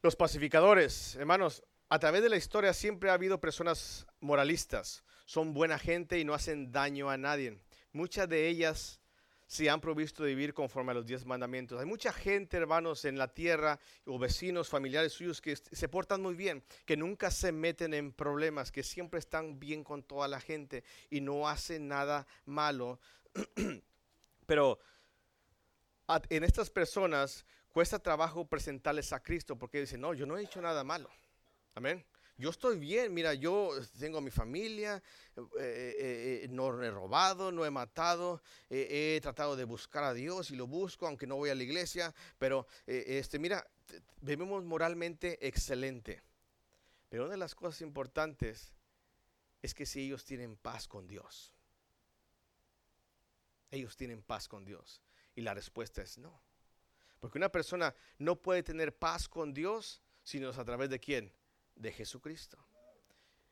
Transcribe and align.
Los 0.00 0.14
pacificadores, 0.14 1.16
hermanos, 1.16 1.64
a 1.88 1.98
través 1.98 2.22
de 2.22 2.28
la 2.28 2.36
historia 2.36 2.72
siempre 2.72 3.10
ha 3.10 3.14
habido 3.14 3.40
personas 3.40 4.06
moralistas. 4.20 5.02
Son 5.26 5.52
buena 5.52 5.76
gente 5.76 6.20
y 6.20 6.24
no 6.24 6.34
hacen 6.34 6.70
daño 6.70 7.10
a 7.10 7.16
nadie. 7.16 7.58
Muchas 7.90 8.28
de 8.28 8.46
ellas 8.46 9.00
se 9.48 9.68
han 9.68 9.80
provisto 9.80 10.22
de 10.22 10.28
vivir 10.28 10.54
conforme 10.54 10.92
a 10.92 10.94
los 10.94 11.04
diez 11.04 11.26
mandamientos. 11.26 11.80
Hay 11.80 11.86
mucha 11.86 12.12
gente, 12.12 12.58
hermanos, 12.58 13.04
en 13.06 13.18
la 13.18 13.34
tierra 13.34 13.80
o 14.04 14.20
vecinos, 14.20 14.68
familiares 14.68 15.14
suyos 15.14 15.40
que 15.40 15.56
se 15.56 15.88
portan 15.88 16.22
muy 16.22 16.36
bien, 16.36 16.62
que 16.84 16.96
nunca 16.96 17.32
se 17.32 17.50
meten 17.50 17.92
en 17.92 18.12
problemas, 18.12 18.70
que 18.70 18.84
siempre 18.84 19.18
están 19.18 19.58
bien 19.58 19.82
con 19.82 20.04
toda 20.04 20.28
la 20.28 20.38
gente 20.38 20.84
y 21.10 21.22
no 21.22 21.48
hacen 21.48 21.88
nada 21.88 22.24
malo. 22.44 23.00
Pero 24.46 24.78
en 26.28 26.44
estas 26.44 26.70
personas 26.70 27.44
cuesta 27.72 27.98
trabajo 27.98 28.46
presentarles 28.46 29.12
a 29.12 29.22
Cristo 29.22 29.56
porque 29.56 29.80
dicen, 29.80 30.00
no, 30.00 30.14
yo 30.14 30.26
no 30.26 30.36
he 30.36 30.42
hecho 30.42 30.60
nada 30.60 30.84
malo. 30.84 31.10
Amén. 31.74 32.04
Yo 32.38 32.50
estoy 32.50 32.78
bien, 32.78 33.12
mira, 33.12 33.34
yo 33.34 33.70
tengo 33.98 34.20
mi 34.20 34.30
familia, 34.30 35.02
eh, 35.36 35.42
eh, 35.58 36.40
eh, 36.44 36.48
no 36.48 36.80
he 36.84 36.90
robado, 36.90 37.50
no 37.50 37.66
he 37.66 37.70
matado, 37.70 38.40
he 38.70 39.18
tratado 39.20 39.56
de 39.56 39.64
buscar 39.64 40.04
a 40.04 40.14
Dios 40.14 40.52
y 40.52 40.56
lo 40.56 40.68
busco, 40.68 41.08
aunque 41.08 41.26
no 41.26 41.34
voy 41.34 41.50
a 41.50 41.56
la 41.56 41.64
iglesia, 41.64 42.14
pero 42.38 42.68
este, 42.86 43.40
mira, 43.40 43.66
vivimos 44.20 44.64
moralmente 44.64 45.44
excelente. 45.48 46.22
Pero 47.08 47.24
una 47.24 47.32
de 47.32 47.38
las 47.38 47.56
cosas 47.56 47.80
importantes 47.80 48.72
es 49.60 49.74
que 49.74 49.84
si 49.84 50.02
ellos 50.02 50.24
tienen 50.24 50.56
paz 50.56 50.86
con 50.86 51.08
Dios, 51.08 51.52
ellos 53.72 53.96
tienen 53.96 54.22
paz 54.22 54.46
con 54.46 54.64
Dios. 54.64 55.02
Y 55.34 55.40
la 55.40 55.54
respuesta 55.54 56.02
es 56.02 56.18
no. 56.18 56.40
Porque 57.20 57.38
una 57.38 57.50
persona 57.50 57.94
no 58.18 58.36
puede 58.36 58.62
tener 58.62 58.96
paz 58.96 59.28
con 59.28 59.52
Dios 59.52 60.02
sino 60.28 60.50
a 60.50 60.64
través 60.64 60.90
de 60.90 61.00
quién? 61.00 61.32
De 61.74 61.90
Jesucristo. 61.90 62.58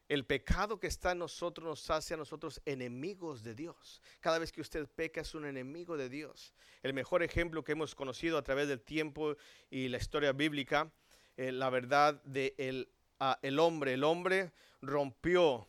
El 0.09 0.27
pecado 0.27 0.79
que 0.79 0.87
está 0.87 1.13
en 1.13 1.19
nosotros 1.19 1.67
nos 1.67 1.91
hace 1.91 2.13
a 2.13 2.19
nosotros 2.19 2.61
enemigos 2.67 3.43
de 3.43 3.55
Dios. 3.55 4.03
Cada 4.21 4.39
vez 4.39 4.53
que 4.53 4.61
usted 4.61 4.87
peca 4.87 5.23
es 5.23 5.35
un 5.35 5.47
enemigo 5.47 5.97
de 5.97 6.11
Dios. 6.11 6.53
El 6.83 6.93
mejor 6.93 7.23
ejemplo 7.23 7.65
que 7.65 7.73
hemos 7.73 7.95
conocido 7.95 8.37
a 8.37 8.43
través 8.43 8.69
del 8.69 8.83
tiempo 8.83 9.37
y 9.71 9.89
la 9.89 9.97
historia 9.97 10.33
bíblica, 10.33 10.93
eh, 11.39 11.51
la 11.51 11.71
verdad 11.71 12.23
de 12.25 12.55
el, 12.59 12.89
ah, 13.21 13.39
el 13.41 13.59
hombre. 13.59 13.95
El 13.95 14.05
hombre 14.05 14.53
rompió, 14.83 15.67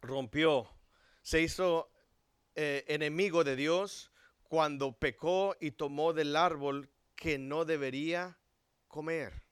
rompió, 0.00 0.68
se 1.20 1.42
hizo 1.42 1.90
eh, 2.54 2.84
enemigo 2.88 3.44
de 3.44 3.54
Dios 3.54 4.10
cuando 4.44 4.92
pecó 4.92 5.54
y 5.60 5.72
tomó 5.72 6.14
del 6.14 6.36
árbol 6.36 6.88
que 7.16 7.38
no 7.38 7.64
debería 7.64 8.38
comer. 8.86 9.42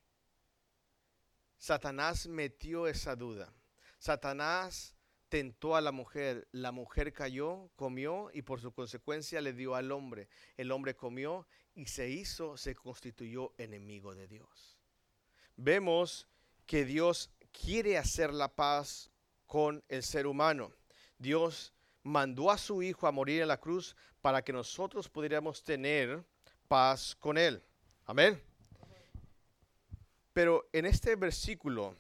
Satanás 1.58 2.26
metió 2.26 2.86
esa 2.86 3.16
duda. 3.16 3.52
Satanás 3.98 4.94
tentó 5.30 5.74
a 5.74 5.80
la 5.80 5.90
mujer, 5.90 6.46
la 6.52 6.70
mujer 6.70 7.12
cayó, 7.12 7.70
comió 7.74 8.30
y 8.32 8.42
por 8.42 8.60
su 8.60 8.70
consecuencia 8.72 9.40
le 9.40 9.54
dio 9.54 9.74
al 9.74 9.90
hombre. 9.90 10.28
El 10.56 10.70
hombre 10.70 10.94
comió 10.94 11.46
y 11.74 11.86
se 11.86 12.10
hizo, 12.10 12.56
se 12.56 12.74
constituyó 12.74 13.52
enemigo 13.58 14.14
de 14.14 14.28
Dios. 14.28 14.78
Vemos 15.56 16.28
que 16.66 16.84
Dios 16.84 17.30
quiere 17.50 17.98
hacer 17.98 18.32
la 18.32 18.54
paz 18.54 19.10
con 19.46 19.82
el 19.88 20.02
ser 20.02 20.26
humano. 20.26 20.72
Dios 21.18 21.72
mandó 22.02 22.50
a 22.50 22.58
su 22.58 22.82
Hijo 22.82 23.06
a 23.06 23.12
morir 23.12 23.42
en 23.42 23.48
la 23.48 23.60
cruz 23.60 23.96
para 24.20 24.42
que 24.42 24.52
nosotros 24.52 25.08
pudiéramos 25.08 25.64
tener 25.64 26.24
paz 26.74 27.16
con 27.20 27.38
Él. 27.38 27.62
Amén. 28.04 28.42
Pero 30.32 30.68
en 30.72 30.86
este 30.86 31.14
versículo, 31.14 31.94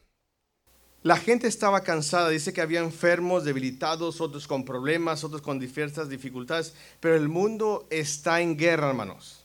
la 1.04 1.16
gente 1.16 1.46
estaba 1.46 1.82
cansada, 1.82 2.28
dice 2.28 2.52
que 2.52 2.60
había 2.60 2.80
enfermos, 2.80 3.44
debilitados, 3.44 4.20
otros 4.20 4.48
con 4.48 4.64
problemas, 4.64 5.22
otros 5.22 5.42
con 5.42 5.60
diversas 5.60 6.08
dificultades, 6.08 6.74
pero 6.98 7.14
el 7.14 7.28
mundo 7.28 7.86
está 7.88 8.40
en 8.40 8.56
guerra, 8.56 8.88
hermanos. 8.88 9.44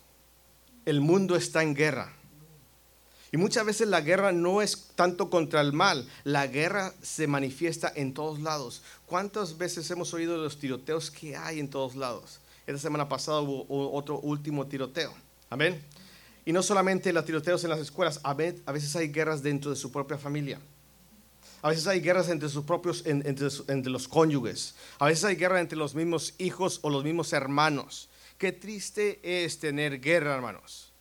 El 0.83 0.99
mundo 0.99 1.35
está 1.35 1.61
en 1.61 1.75
guerra. 1.75 2.11
Y 3.31 3.37
muchas 3.37 3.67
veces 3.67 3.87
la 3.87 4.01
guerra 4.01 4.31
no 4.31 4.63
es 4.63 4.87
tanto 4.95 5.29
contra 5.29 5.61
el 5.61 5.73
mal, 5.73 6.09
la 6.23 6.47
guerra 6.47 6.91
se 7.03 7.27
manifiesta 7.27 7.93
en 7.95 8.15
todos 8.15 8.39
lados. 8.39 8.81
¿Cuántas 9.05 9.59
veces 9.59 9.91
hemos 9.91 10.11
oído 10.15 10.37
los 10.37 10.57
tiroteos 10.57 11.11
que 11.11 11.37
hay 11.37 11.59
en 11.59 11.69
todos 11.69 11.95
lados? 11.95 12.39
Esta 12.69 12.81
semana 12.81 13.09
pasada 13.09 13.41
hubo 13.41 13.65
otro 13.93 14.19
último 14.19 14.67
tiroteo. 14.67 15.11
Amén. 15.49 15.83
Y 16.45 16.53
no 16.53 16.61
solamente 16.61 17.11
los 17.11 17.25
tiroteos 17.25 17.63
en 17.63 17.71
las 17.71 17.79
escuelas, 17.79 18.19
a 18.21 18.35
veces 18.35 18.95
hay 18.95 19.07
guerras 19.07 19.41
dentro 19.41 19.71
de 19.71 19.75
su 19.75 19.91
propia 19.91 20.19
familia. 20.19 20.59
A 21.63 21.69
veces 21.69 21.87
hay 21.87 21.99
guerras 21.99 22.29
entre 22.29 22.47
sus 22.47 22.65
propios, 22.65 23.03
entre, 23.07 23.47
entre 23.69 23.91
los 23.91 24.07
cónyuges. 24.07 24.75
A 24.99 25.07
veces 25.07 25.25
hay 25.25 25.35
guerra 25.35 25.59
entre 25.59 25.79
los 25.79 25.95
mismos 25.95 26.35
hijos 26.37 26.77
o 26.83 26.91
los 26.91 27.03
mismos 27.03 27.33
hermanos. 27.33 28.07
Qué 28.37 28.51
triste 28.51 29.19
es 29.23 29.57
tener 29.57 29.99
guerra, 29.99 30.35
hermanos. 30.35 30.93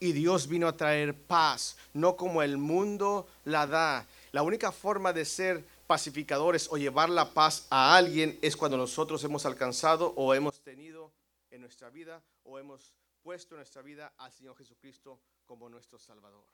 Y 0.00 0.12
Dios 0.12 0.48
vino 0.48 0.68
a 0.68 0.76
traer 0.78 1.14
paz, 1.14 1.76
no 1.92 2.16
como 2.16 2.40
el 2.40 2.56
mundo 2.56 3.28
la 3.44 3.66
da. 3.66 4.06
La 4.32 4.42
única 4.42 4.72
forma 4.72 5.12
de 5.12 5.24
ser 5.24 5.64
pacificadores 5.86 6.68
o 6.70 6.76
llevar 6.76 7.08
la 7.08 7.32
paz 7.32 7.66
a 7.70 7.96
alguien 7.96 8.38
es 8.42 8.56
cuando 8.56 8.76
nosotros 8.76 9.24
hemos 9.24 9.46
alcanzado 9.46 10.12
o 10.16 10.34
hemos 10.34 10.60
tenido 10.60 11.12
en 11.50 11.62
nuestra 11.62 11.88
vida 11.88 12.22
o 12.44 12.58
hemos 12.58 12.94
puesto 13.22 13.54
en 13.54 13.60
nuestra 13.60 13.80
vida 13.80 14.12
al 14.18 14.30
Señor 14.32 14.56
Jesucristo 14.56 15.18
como 15.46 15.68
nuestro 15.70 15.98
Salvador. 15.98 16.44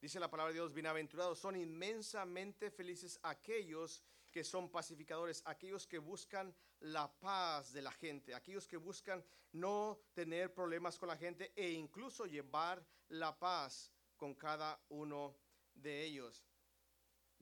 Dice 0.00 0.18
la 0.18 0.28
palabra 0.28 0.52
de 0.52 0.58
Dios, 0.58 0.74
bienaventurados 0.74 1.38
son 1.38 1.54
inmensamente 1.54 2.72
felices 2.72 3.20
aquellos 3.22 4.02
que 4.32 4.42
son 4.42 4.68
pacificadores, 4.68 5.42
aquellos 5.44 5.86
que 5.86 5.98
buscan 5.98 6.52
la 6.80 7.08
paz 7.20 7.72
de 7.72 7.82
la 7.82 7.92
gente, 7.92 8.34
aquellos 8.34 8.66
que 8.66 8.76
buscan 8.76 9.24
no 9.52 10.00
tener 10.14 10.52
problemas 10.52 10.98
con 10.98 11.08
la 11.08 11.16
gente 11.16 11.52
e 11.54 11.70
incluso 11.70 12.26
llevar 12.26 12.84
la 13.10 13.38
paz 13.38 13.92
con 14.16 14.34
cada 14.34 14.80
uno 14.88 15.36
de 15.74 16.02
ellos. 16.02 16.42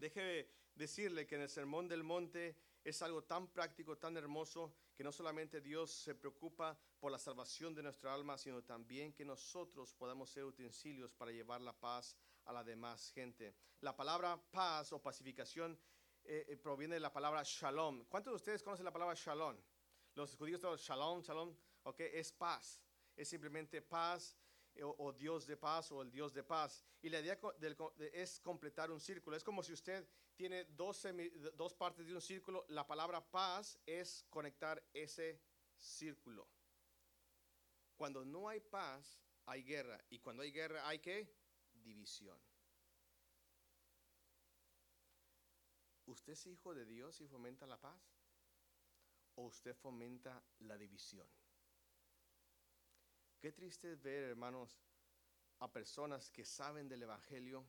Deje 0.01 0.49
decirle 0.75 1.27
que 1.27 1.35
en 1.35 1.43
el 1.43 1.51
Sermón 1.51 1.87
del 1.87 2.03
Monte 2.03 2.57
es 2.83 3.03
algo 3.03 3.23
tan 3.25 3.49
práctico, 3.49 3.99
tan 3.99 4.17
hermoso, 4.17 4.75
que 4.97 5.05
no 5.05 5.13
solamente 5.13 5.61
Dios 5.61 5.91
se 5.91 6.15
preocupa 6.15 6.79
por 6.99 7.13
la 7.13 7.19
salvación 7.19 7.75
de 7.75 7.83
nuestra 7.83 8.15
alma, 8.15 8.39
sino 8.39 8.65
también 8.65 9.13
que 9.13 9.27
nosotros 9.27 9.93
podamos 9.93 10.31
ser 10.31 10.45
utensilios 10.45 11.13
para 11.13 11.33
llevar 11.33 11.61
la 11.61 11.79
paz 11.79 12.17
a 12.47 12.53
la 12.55 12.65
demás 12.65 13.11
gente. 13.11 13.55
La 13.83 13.95
palabra 13.95 14.43
paz 14.51 14.91
o 14.95 15.03
pacificación 15.03 15.79
eh, 16.25 16.47
eh, 16.49 16.57
proviene 16.57 16.95
de 16.95 17.01
la 17.01 17.13
palabra 17.13 17.43
shalom. 17.45 18.07
¿Cuántos 18.07 18.33
de 18.33 18.37
ustedes 18.37 18.63
conocen 18.63 18.87
la 18.87 18.93
palabra 18.93 19.15
shalom? 19.15 19.59
Los 20.15 20.35
judíos 20.35 20.63
dicen 20.63 20.77
shalom, 20.79 21.21
shalom, 21.21 21.55
ok, 21.83 22.01
es 22.01 22.33
paz. 22.33 22.81
Es 23.15 23.29
simplemente 23.29 23.83
paz 23.83 24.35
eh, 24.81 24.85
o, 24.85 25.13
Dios 25.13 25.47
de 25.47 25.57
paz 25.57 25.93
o 25.93 26.01
el 26.01 26.11
Dios 26.11 26.33
de 26.33 26.43
paz. 26.43 26.83
Y 27.03 27.11
la 27.11 27.21
idea 27.21 27.39
es 28.13 28.41
completar 28.41 28.91
un 28.91 28.99
círculo. 28.99 29.37
Es 29.37 29.45
como 29.45 29.63
si 29.63 29.73
usted 29.75 30.09
tiene 30.35 30.65
dos, 30.65 31.07
dos 31.55 31.75
partes 31.75 32.07
de 32.07 32.15
un 32.15 32.21
círculo. 32.23 32.65
La 32.69 32.87
palabra 32.87 33.21
paz 33.21 33.79
es 33.85 34.25
conectar 34.31 34.83
ese 34.95 35.39
círculo. 35.77 36.49
Cuando 37.95 38.25
no 38.25 38.49
hay 38.49 38.61
paz, 38.61 39.21
hay 39.45 39.63
guerra. 39.63 40.03
Y 40.09 40.19
cuando 40.19 40.43
hay 40.43 40.51
guerra, 40.51 40.89
hay 40.89 40.99
qué? 40.99 41.31
División. 41.75 42.41
¿Usted 46.07 46.33
es 46.33 46.47
hijo 46.47 46.75
de 46.75 46.87
Dios 46.87 47.21
y 47.21 47.29
fomenta 47.29 47.67
la 47.67 47.79
paz? 47.79 48.01
¿O 49.35 49.45
usted 49.45 49.77
fomenta 49.77 50.43
la 50.61 50.79
división? 50.79 51.29
Qué 53.41 53.53
triste 53.53 53.93
es 53.93 54.03
ver, 54.03 54.25
hermanos, 54.25 54.79
a 55.61 55.73
personas 55.73 56.31
que 56.31 56.45
saben 56.45 56.91
del 56.91 57.05
Evangelio 57.05 57.67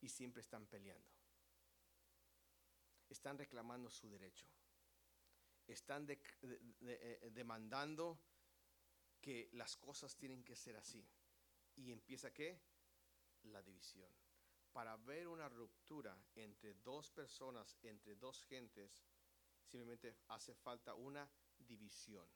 y 0.00 0.08
siempre 0.08 0.42
están 0.42 0.64
peleando. 0.66 1.10
Están 3.08 3.36
reclamando 3.36 3.90
su 3.90 4.08
derecho. 4.08 4.46
Están 5.66 6.06
eh, 6.08 7.30
demandando 7.34 8.16
que 9.20 9.48
las 9.54 9.76
cosas 9.76 10.16
tienen 10.16 10.44
que 10.44 10.54
ser 10.54 10.76
así. 10.76 11.04
¿Y 11.74 11.90
empieza 11.90 12.32
qué? 12.32 12.60
La 13.42 13.60
división. 13.60 14.14
Para 14.72 14.96
ver 14.98 15.26
una 15.26 15.48
ruptura 15.48 16.16
entre 16.36 16.74
dos 16.74 17.10
personas, 17.10 17.76
entre 17.82 18.14
dos 18.14 18.44
gentes, 18.44 19.04
simplemente 19.64 20.16
hace 20.28 20.54
falta 20.54 20.94
una 20.94 21.28
división. 21.58 22.28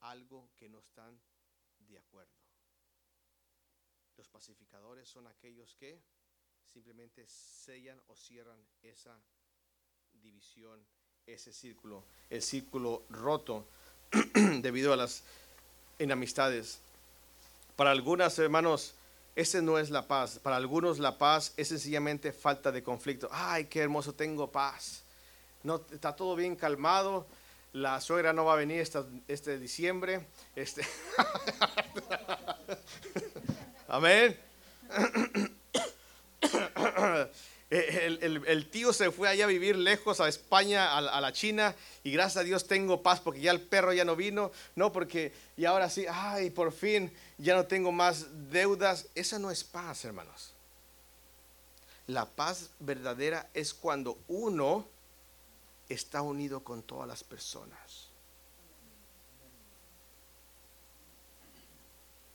Algo 0.00 0.50
que 0.56 0.68
no 0.68 0.80
están 0.80 1.20
de 1.88 1.98
acuerdo. 1.98 2.32
Los 4.16 4.28
pacificadores 4.28 5.08
son 5.08 5.26
aquellos 5.26 5.74
que 5.76 6.00
simplemente 6.64 7.26
sellan 7.26 8.00
o 8.06 8.16
cierran 8.16 8.58
esa 8.82 9.20
división, 10.12 10.84
ese 11.26 11.52
círculo, 11.52 12.04
el 12.30 12.42
círculo 12.42 13.04
roto 13.10 13.66
debido 14.60 14.92
a 14.92 14.96
las 14.96 15.24
enemistades. 15.98 16.80
Para 17.76 17.90
algunas 17.90 18.38
hermanos, 18.38 18.94
ese 19.34 19.62
no 19.62 19.78
es 19.78 19.90
la 19.90 20.06
paz. 20.06 20.38
Para 20.38 20.56
algunos 20.56 20.98
la 20.98 21.18
paz 21.18 21.52
es 21.56 21.68
sencillamente 21.68 22.32
falta 22.32 22.70
de 22.70 22.82
conflicto. 22.82 23.28
Ay, 23.32 23.64
qué 23.66 23.80
hermoso, 23.80 24.14
tengo 24.14 24.50
paz. 24.50 25.02
No, 25.64 25.84
está 25.90 26.14
todo 26.14 26.36
bien 26.36 26.54
calmado. 26.54 27.26
La 27.74 28.00
suegra 28.00 28.32
no 28.32 28.44
va 28.44 28.52
a 28.52 28.56
venir 28.56 28.88
este 29.26 29.58
diciembre. 29.58 30.28
Este. 30.54 30.86
Amén. 33.88 34.38
El, 37.70 38.68
tío 38.70 38.92
se 38.92 39.10
fue 39.10 39.28
allá 39.28 39.46
a 39.46 39.48
vivir 39.48 39.74
lejos 39.74 40.20
a 40.20 40.28
España, 40.28 40.96
a, 40.96 41.20
la 41.20 41.32
China, 41.32 41.74
y 42.04 42.12
gracias 42.12 42.42
a 42.42 42.44
Dios 42.44 42.68
tengo 42.68 43.02
paz 43.02 43.18
porque 43.18 43.40
ya 43.40 43.50
el 43.50 43.60
perro 43.60 43.92
ya 43.92 44.04
no 44.04 44.14
vino, 44.14 44.52
no 44.76 44.92
porque, 44.92 45.32
y 45.56 45.64
ahora 45.64 45.90
sí, 45.90 46.06
ay, 46.08 46.50
por 46.50 46.70
fin 46.70 47.12
ya 47.38 47.56
no 47.56 47.66
tengo 47.66 47.90
más 47.90 48.26
deudas. 48.52 49.08
Esa 49.16 49.40
no 49.40 49.50
es 49.50 49.64
paz, 49.64 50.04
hermanos. 50.04 50.52
La 52.06 52.26
paz 52.26 52.70
verdadera 52.78 53.48
es 53.52 53.74
cuando 53.74 54.16
uno 54.28 54.86
está 55.88 56.22
unido 56.22 56.64
con 56.64 56.82
todas 56.82 57.08
las 57.08 57.24
personas. 57.24 58.10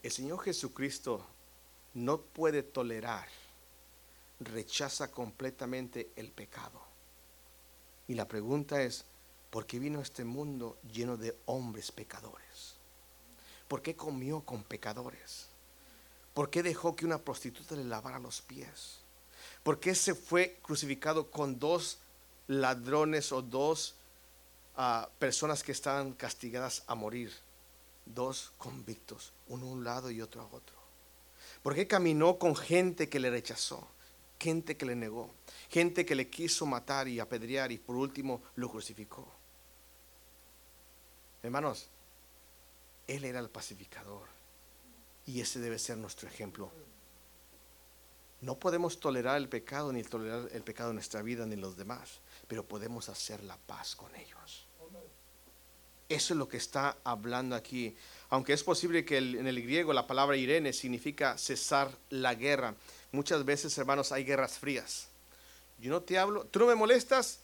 El 0.01 0.12
Señor 0.12 0.40
Jesucristo 0.40 1.25
no 1.94 2.22
puede 2.22 2.63
tolerar, 2.63 3.28
rechaza 4.40 5.12
completamente 5.12 6.12
el 6.16 6.31
pecado. 6.31 6.81
Y 8.07 8.16
la 8.16 8.28
pregunta 8.28 8.81
es, 8.81 9.06
¿por 9.50 9.66
qué 9.66 9.78
vino 9.78 10.00
a 10.00 10.04
este 10.04 10.24
mundo 10.24 10.78
lleno 10.92 11.18
de 11.18 11.38
hombres 11.45 11.92
pecadores? 11.92 12.75
¿Por 13.68 13.81
qué 13.81 13.95
comió 13.95 14.42
con 14.42 14.63
pecadores? 14.63 15.48
¿Por 16.34 16.50
qué 16.50 16.63
dejó 16.63 16.95
que 16.95 17.06
una 17.06 17.19
prostituta 17.19 17.75
le 17.75 17.84
lavara 17.84 18.19
los 18.19 18.42
pies? 18.42 19.00
¿Por 19.63 19.80
qué 19.80 19.94
se 19.94 20.16
fue 20.16 20.60
crucificado 20.63 21.30
con 21.30 21.60
dos 21.60 22.00
ladrones 22.50 23.31
o 23.31 23.42
dos 23.42 23.96
ah, 24.75 25.07
personas 25.19 25.63
que 25.63 25.72
estaban 25.72 26.13
castigadas 26.13 26.84
a 26.88 26.96
morir? 26.96 27.31
Dos 28.06 28.51
convictos, 28.57 29.31
uno 29.48 29.68
a 29.68 29.69
un 29.69 29.84
lado 29.84 30.12
y 30.12 30.22
otro 30.22 30.42
a 30.42 30.46
otro. 30.46 30.75
¿Por 31.62 31.75
qué 31.75 31.88
caminó 31.88 32.40
con 32.40 32.56
gente 32.56 33.07
que 33.07 33.19
le 33.19 33.30
rechazó? 33.30 33.88
Gente 34.40 34.78
que 34.78 34.86
le 34.86 34.96
negó, 34.96 35.30
gente 35.69 36.06
que 36.06 36.16
le 36.16 36.30
quiso 36.30 36.66
matar 36.66 37.07
y 37.07 37.19
apedrear 37.19 37.72
y 37.72 37.78
por 37.78 37.96
último 37.96 38.42
lo 38.56 38.69
crucificó. 38.69 39.28
Hermanos, 41.44 41.88
Él 43.06 43.25
era 43.25 43.40
el 43.40 43.50
pacificador 43.50 44.28
y 45.25 45.42
ese 45.42 45.60
debe 45.60 45.78
ser 45.78 45.98
nuestro 45.98 46.28
ejemplo. 46.28 46.72
No 48.42 48.57
podemos 48.57 49.00
tolerar 49.00 49.38
el 49.38 49.50
pecado 49.50 49.92
ni 49.92 50.04
tolerar 50.04 50.50
el 50.54 50.63
pecado 50.63 50.92
en 50.92 50.95
nuestra 50.95 51.22
vida 51.22 51.45
ni 51.45 51.57
los 51.57 51.75
demás, 51.75 52.22
pero 52.50 52.68
podemos 52.68 53.07
hacer 53.10 53.44
la 53.44 53.56
paz 53.57 53.96
con 53.96 54.13
ellos. 54.16 54.66
Eso 56.10 56.34
es 56.34 56.38
lo 56.38 56.50
que 56.50 56.57
está 56.57 56.98
hablando 57.04 57.56
aquí. 57.56 57.96
Aunque 58.30 58.54
es 58.54 58.63
posible 58.63 59.06
que 59.06 59.19
en 59.19 59.46
el 59.46 59.62
griego 59.62 59.94
la 59.94 60.07
palabra 60.07 60.36
Irene 60.36 60.74
significa 60.74 61.38
cesar 61.38 61.96
la 62.10 62.34
guerra. 62.34 62.74
Muchas 63.12 63.46
veces, 63.46 63.78
hermanos, 63.78 64.12
hay 64.12 64.24
guerras 64.24 64.57
frías. 64.57 65.10
Yo 65.78 65.92
no 65.92 66.01
te 66.01 66.18
hablo, 66.18 66.44
tú 66.46 66.57
no 66.57 66.66
me 66.66 66.74
molestas 66.74 67.42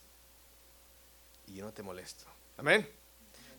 y 1.45 1.53
yo 1.53 1.65
no 1.65 1.71
te 1.71 1.83
molesto. 1.83 2.25
Amén. 2.57 2.89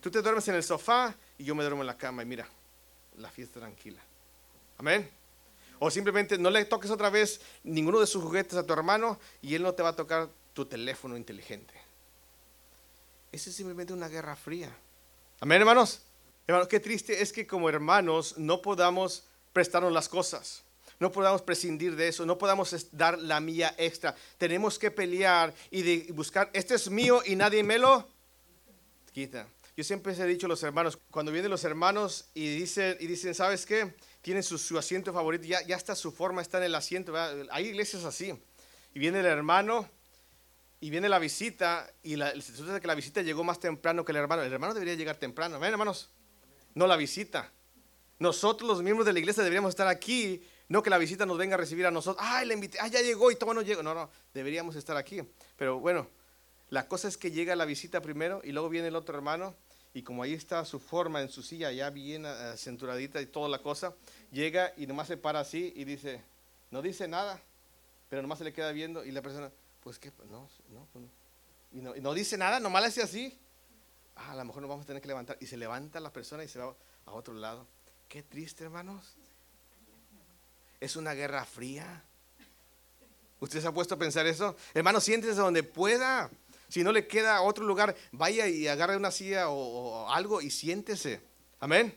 Tú 0.00 0.10
te 0.10 0.20
duermes 0.22 0.49
en 0.49 0.56
el 0.56 0.64
sofá 0.64 1.14
y 1.38 1.44
yo 1.44 1.54
me 1.54 1.62
duermo 1.62 1.82
en 1.82 1.87
la 1.87 1.96
cama 1.96 2.25
y 2.25 2.26
mira, 2.26 2.49
la 3.19 3.31
fiesta 3.31 3.60
tranquila. 3.60 4.02
Amén. 4.78 5.08
O 5.78 5.92
simplemente 5.92 6.38
no 6.38 6.50
le 6.50 6.64
toques 6.64 6.90
otra 6.90 7.08
vez 7.08 7.40
ninguno 7.62 8.00
de 8.00 8.08
sus 8.08 8.25
juguetes 8.25 8.54
a 8.54 8.66
tu 8.66 8.72
hermano 8.72 9.20
y 9.40 9.54
él 9.54 9.62
no 9.62 9.72
te 9.75 9.84
va 9.84 9.90
a 9.90 9.96
tocar 9.96 10.28
tu 10.56 10.64
teléfono 10.64 11.19
inteligente. 11.19 11.75
Esa 13.31 13.50
es 13.50 13.56
simplemente 13.56 13.93
una 13.93 14.08
guerra 14.08 14.35
fría. 14.35 14.75
Amén, 15.38 15.61
hermanos. 15.61 16.00
Hermanos, 16.47 16.67
qué 16.67 16.81
triste 16.81 17.20
es 17.20 17.31
que 17.31 17.47
como 17.47 17.69
hermanos 17.69 18.38
no 18.38 18.62
podamos 18.62 19.25
prestarnos 19.53 19.93
las 19.93 20.08
cosas. 20.08 20.62
No 20.99 21.12
podamos 21.12 21.43
prescindir 21.43 21.94
de 21.94 22.08
eso, 22.08 22.25
no 22.25 22.38
podamos 22.38 22.75
dar 22.93 23.19
la 23.19 23.38
mía 23.38 23.75
extra. 23.76 24.17
Tenemos 24.38 24.79
que 24.79 24.91
pelear 24.91 25.53
y 25.70 26.11
buscar, 26.12 26.49
este 26.55 26.75
es 26.75 26.88
mío 26.88 27.20
y 27.26 27.37
nadie 27.37 27.62
me 27.62 27.76
lo 27.79 28.09
quita. 29.12 29.47
Yo 29.76 29.85
siempre 29.85 30.12
les 30.12 30.20
he 30.20 30.26
dicho 30.26 30.47
a 30.47 30.49
los 30.49 30.62
hermanos, 30.62 30.99
cuando 31.11 31.32
vienen 31.32 31.50
los 31.50 31.64
hermanos 31.64 32.31
y 32.32 32.56
dicen, 32.56 32.97
y 32.99 33.06
dicen 33.06 33.35
¿sabes 33.35 33.67
qué? 33.67 33.94
Tienen 34.23 34.43
su, 34.43 34.79
asiento 34.79 35.12
favorito, 35.12 35.44
ya, 35.44 35.61
ya 35.67 35.76
está 35.76 35.94
su 35.94 36.12
forma, 36.12 36.41
está 36.41 36.56
en 36.56 36.64
el 36.64 36.75
asiento. 36.75 37.12
Hay 37.50 37.67
iglesias 37.67 38.05
así. 38.05 38.32
Y 38.94 38.99
viene 38.99 39.20
el 39.20 39.26
hermano 39.26 39.91
y 40.81 40.90
viene 40.90 41.08
la 41.08 41.19
visita 41.19 41.90
y 42.02 42.17
la, 42.17 42.32
se 42.40 42.81
que 42.81 42.87
la 42.87 42.94
visita 42.94 43.23
llegó 43.23 43.44
más 43.44 43.58
temprano 43.58 44.05
que 44.05 44.12
el 44.12 44.17
hermano. 44.17 44.43
El 44.43 44.52
hermano 44.52 44.75
debería 44.75 44.94
llegar 44.94 45.17
temprano. 45.17 45.58
¿Ven, 45.58 45.73
hermanos? 45.73 46.11
No 46.75 46.87
la 46.87 46.96
visita. 46.96 47.50
Nosotros, 48.19 48.69
los 48.69 48.82
miembros 48.82 49.06
de 49.06 49.12
la 49.12 49.19
iglesia, 49.19 49.43
deberíamos 49.43 49.70
estar 49.70 49.88
aquí, 49.88 50.43
no 50.69 50.82
que 50.82 50.90
la 50.90 50.99
visita 50.99 51.26
nos 51.26 51.38
venga 51.38 51.55
a 51.55 51.58
recibir 51.58 51.87
a 51.87 51.90
nosotros. 51.90 52.25
Ay, 52.26 52.46
la 52.46 52.55
invité, 52.55 52.78
ah, 52.81 52.88
ya 52.88 53.00
llegó 53.00 53.31
y 53.31 53.37
todo 53.37 53.52
no 53.55 53.62
llegó. 53.62 53.82
No, 53.82 53.94
no, 53.94 54.11
deberíamos 54.32 54.76
estar 54.76 54.96
aquí. 54.96 55.23
Pero 55.56 55.81
bueno, 55.81 56.08
la 56.70 56.88
cosa 56.88 57.08
es 57.08 57.17
que 57.17 57.31
llega 57.31 57.56
la 57.56 57.64
visita 57.64 58.00
primero 58.00 58.40
y 58.43 58.52
luego 58.52 58.69
viene 58.69 58.88
el 58.88 58.96
otro 58.96 59.14
hermano 59.14 59.55
y 59.96 60.02
como 60.02 60.23
ahí 60.23 60.34
está 60.34 60.64
su 60.67 60.78
forma 60.78 61.23
en 61.23 61.31
su 61.31 61.43
silla, 61.43 61.73
ya 61.73 61.88
bien 61.88 62.26
uh, 62.26 62.56
centuradita 62.56 63.19
y 63.23 63.26
toda 63.26 63.49
la 63.49 63.61
cosa, 63.61 63.94
llega 64.31 64.75
y 64.76 64.87
nomás 64.87 65.08
se 65.08 65.17
para 65.17 65.40
así 65.40 65.73
y 65.75 65.84
dice, 65.84 66.23
no 66.70 66.82
dice 66.82 67.08
nada, 67.08 67.40
pero 68.11 68.20
nomás 68.20 68.37
se 68.37 68.44
le 68.44 68.52
queda 68.52 68.73
viendo 68.73 69.06
y 69.06 69.11
la 69.11 69.23
persona, 69.23 69.50
pues 69.87 70.00
que 70.00 70.11
no, 70.29 70.49
no, 70.71 70.88
pues 70.93 71.05
y 71.71 71.81
no, 71.81 71.94
y 71.94 72.00
no 72.00 72.12
dice 72.12 72.37
nada, 72.37 72.59
nomás 72.59 72.83
le 72.83 72.88
hace 72.88 73.03
así. 73.03 73.38
Ah, 74.17 74.33
a 74.33 74.35
lo 74.35 74.44
mejor 74.44 74.61
nos 74.61 74.69
vamos 74.69 74.83
a 74.83 74.87
tener 74.88 75.00
que 75.00 75.06
levantar. 75.06 75.38
Y 75.41 75.47
se 75.47 75.56
levanta 75.56 76.00
la 76.00 76.12
persona 76.12 76.43
y 76.43 76.49
se 76.49 76.59
va 76.59 76.75
a 77.05 77.12
otro 77.12 77.35
lado. 77.35 77.69
Qué 78.09 78.25
triste, 78.25 78.65
hermanos. 78.65 79.15
Es 80.81 80.97
una 80.97 81.15
guerra 81.15 81.44
fría. 81.44 82.03
¿Usted 83.38 83.61
se 83.61 83.69
ha 83.69 83.73
puesto 83.73 83.94
a 83.94 83.99
pensar 83.99 84.27
eso? 84.27 84.56
Hermano, 84.75 85.00
siéntese 85.00 85.37
donde 85.37 85.62
pueda. 85.62 86.31
Si 86.69 86.83
no 86.83 86.91
le 86.91 87.06
queda 87.06 87.41
otro 87.43 87.65
lugar, 87.65 87.94
vaya 88.11 88.49
y 88.49 88.67
agarre 88.67 88.97
una 88.97 89.12
silla 89.12 89.50
o 89.50 90.11
algo 90.11 90.41
y 90.41 90.50
siéntese. 90.50 91.21
Amén. 91.61 91.97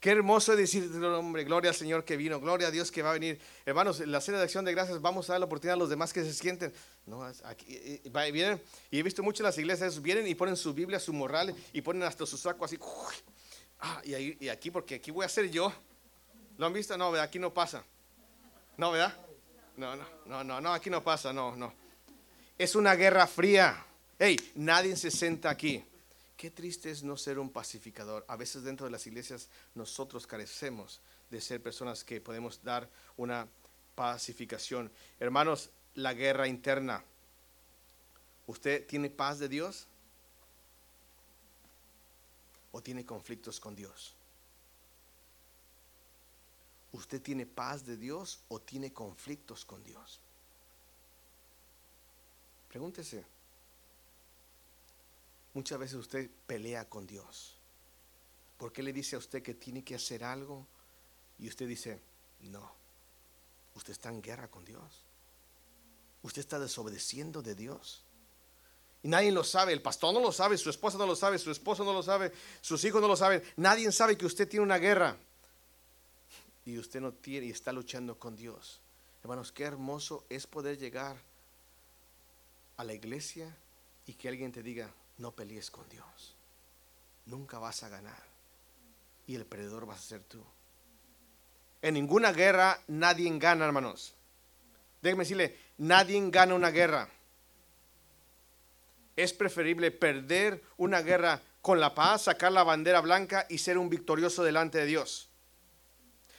Qué 0.00 0.10
hermoso 0.10 0.52
es 0.52 0.58
decir, 0.58 0.90
hombre, 1.04 1.44
gloria 1.44 1.70
al 1.70 1.76
Señor 1.76 2.04
que 2.04 2.16
vino, 2.16 2.38
gloria 2.38 2.68
a 2.68 2.70
Dios 2.70 2.92
que 2.92 3.02
va 3.02 3.10
a 3.10 3.12
venir. 3.14 3.40
Hermanos, 3.64 4.00
en 4.00 4.12
la 4.12 4.20
cena 4.20 4.38
de 4.38 4.44
acción 4.44 4.64
de 4.64 4.72
gracias 4.72 5.00
vamos 5.00 5.28
a 5.28 5.34
dar 5.34 5.40
la 5.40 5.46
oportunidad 5.46 5.74
a 5.74 5.78
los 5.78 5.88
demás 5.88 6.12
que 6.12 6.22
se 6.22 6.34
sienten. 6.34 6.72
No, 7.06 7.24
aquí, 7.24 7.64
eh, 7.68 8.30
vienen, 8.30 8.62
y 8.90 8.98
he 8.98 9.02
visto 9.02 9.22
mucho 9.22 9.42
en 9.42 9.46
las 9.46 9.58
iglesias, 9.58 10.02
vienen 10.02 10.26
y 10.26 10.34
ponen 10.34 10.56
su 10.56 10.74
Biblia, 10.74 11.00
su 11.00 11.12
moral, 11.12 11.54
y 11.72 11.80
ponen 11.80 12.02
hasta 12.02 12.26
su 12.26 12.36
saco 12.36 12.64
así. 12.64 12.78
Ah, 13.80 14.02
y, 14.04 14.48
aquí, 14.48 14.70
porque 14.70 14.96
aquí 14.96 15.10
voy 15.10 15.24
a 15.24 15.28
ser 15.28 15.50
yo. 15.50 15.72
¿Lo 16.58 16.66
han 16.66 16.72
visto? 16.72 16.96
No, 16.96 17.14
aquí 17.14 17.38
no 17.38 17.52
pasa. 17.52 17.82
No, 18.76 18.90
¿verdad? 18.90 19.14
No, 19.76 19.96
no, 19.96 20.04
no, 20.26 20.44
no, 20.44 20.60
no, 20.60 20.72
aquí 20.72 20.90
no 20.90 21.02
pasa, 21.02 21.32
no, 21.32 21.56
no. 21.56 21.72
Es 22.58 22.74
una 22.74 22.94
guerra 22.94 23.26
fría. 23.26 23.84
Hey, 24.18 24.36
nadie 24.54 24.96
se 24.96 25.10
senta 25.10 25.50
aquí. 25.50 25.82
Qué 26.36 26.50
triste 26.50 26.90
es 26.90 27.02
no 27.02 27.16
ser 27.16 27.38
un 27.38 27.50
pacificador. 27.50 28.24
A 28.28 28.36
veces 28.36 28.62
dentro 28.62 28.84
de 28.84 28.92
las 28.92 29.06
iglesias 29.06 29.48
nosotros 29.74 30.26
carecemos 30.26 31.00
de 31.30 31.40
ser 31.40 31.62
personas 31.62 32.04
que 32.04 32.20
podemos 32.20 32.62
dar 32.62 32.88
una 33.16 33.48
pacificación. 33.94 34.92
Hermanos, 35.18 35.70
la 35.94 36.12
guerra 36.12 36.46
interna. 36.46 37.02
¿Usted 38.46 38.86
tiene 38.86 39.08
paz 39.08 39.38
de 39.38 39.48
Dios? 39.48 39.86
¿O 42.72 42.82
tiene 42.82 43.06
conflictos 43.06 43.58
con 43.58 43.74
Dios? 43.74 44.14
¿Usted 46.92 47.20
tiene 47.22 47.46
paz 47.46 47.84
de 47.86 47.96
Dios 47.96 48.40
o 48.48 48.60
tiene 48.60 48.92
conflictos 48.92 49.64
con 49.64 49.82
Dios? 49.82 50.20
Pregúntese. 52.68 53.35
Muchas 55.56 55.78
veces 55.78 55.96
usted 55.96 56.28
pelea 56.46 56.86
con 56.86 57.06
Dios. 57.06 57.54
¿Por 58.58 58.74
qué 58.74 58.82
le 58.82 58.92
dice 58.92 59.16
a 59.16 59.18
usted 59.18 59.42
que 59.42 59.54
tiene 59.54 59.82
que 59.82 59.94
hacer 59.94 60.22
algo? 60.22 60.66
Y 61.38 61.48
usted 61.48 61.66
dice, 61.66 61.98
no, 62.42 62.70
usted 63.74 63.92
está 63.92 64.10
en 64.10 64.20
guerra 64.20 64.48
con 64.48 64.66
Dios. 64.66 64.82
Usted 66.22 66.40
está 66.40 66.58
desobedeciendo 66.58 67.40
de 67.40 67.54
Dios. 67.54 68.02
Y 69.02 69.08
nadie 69.08 69.32
lo 69.32 69.42
sabe, 69.42 69.72
el 69.72 69.80
pastor 69.80 70.12
no 70.12 70.20
lo 70.20 70.30
sabe, 70.30 70.58
su 70.58 70.68
esposa 70.68 70.98
no 70.98 71.06
lo 71.06 71.16
sabe, 71.16 71.38
su 71.38 71.50
esposo 71.50 71.84
no 71.84 71.94
lo 71.94 72.02
sabe, 72.02 72.32
sus 72.60 72.84
hijos 72.84 73.00
no 73.00 73.08
lo 73.08 73.16
saben. 73.16 73.42
Nadie 73.56 73.90
sabe 73.92 74.18
que 74.18 74.26
usted 74.26 74.46
tiene 74.46 74.62
una 74.62 74.76
guerra. 74.76 75.16
Y 76.66 76.76
usted 76.76 77.00
no 77.00 77.14
tiene 77.14 77.46
y 77.46 77.50
está 77.52 77.72
luchando 77.72 78.18
con 78.18 78.36
Dios. 78.36 78.78
Hermanos, 79.22 79.52
qué 79.52 79.64
hermoso 79.64 80.26
es 80.28 80.46
poder 80.46 80.76
llegar 80.76 81.16
a 82.76 82.84
la 82.84 82.92
iglesia 82.92 83.56
y 84.04 84.12
que 84.12 84.28
alguien 84.28 84.52
te 84.52 84.62
diga, 84.62 84.92
no 85.18 85.32
pelees 85.32 85.70
con 85.70 85.88
Dios. 85.88 86.36
Nunca 87.26 87.58
vas 87.58 87.82
a 87.82 87.88
ganar. 87.88 88.22
Y 89.26 89.34
el 89.34 89.44
perdedor 89.44 89.86
vas 89.86 89.98
a 89.98 90.08
ser 90.08 90.22
tú. 90.22 90.42
En 91.82 91.94
ninguna 91.94 92.32
guerra 92.32 92.80
nadie 92.86 93.30
gana, 93.38 93.64
hermanos. 93.64 94.14
Déjeme 95.02 95.24
decirle, 95.24 95.58
nadie 95.78 96.20
gana 96.30 96.54
una 96.54 96.70
guerra. 96.70 97.08
Es 99.14 99.32
preferible 99.32 99.90
perder 99.90 100.62
una 100.76 101.00
guerra 101.00 101.40
con 101.62 101.80
la 101.80 101.94
paz, 101.94 102.22
sacar 102.22 102.52
la 102.52 102.62
bandera 102.62 103.00
blanca 103.00 103.46
y 103.48 103.58
ser 103.58 103.78
un 103.78 103.88
victorioso 103.88 104.44
delante 104.44 104.78
de 104.78 104.86
Dios. 104.86 105.25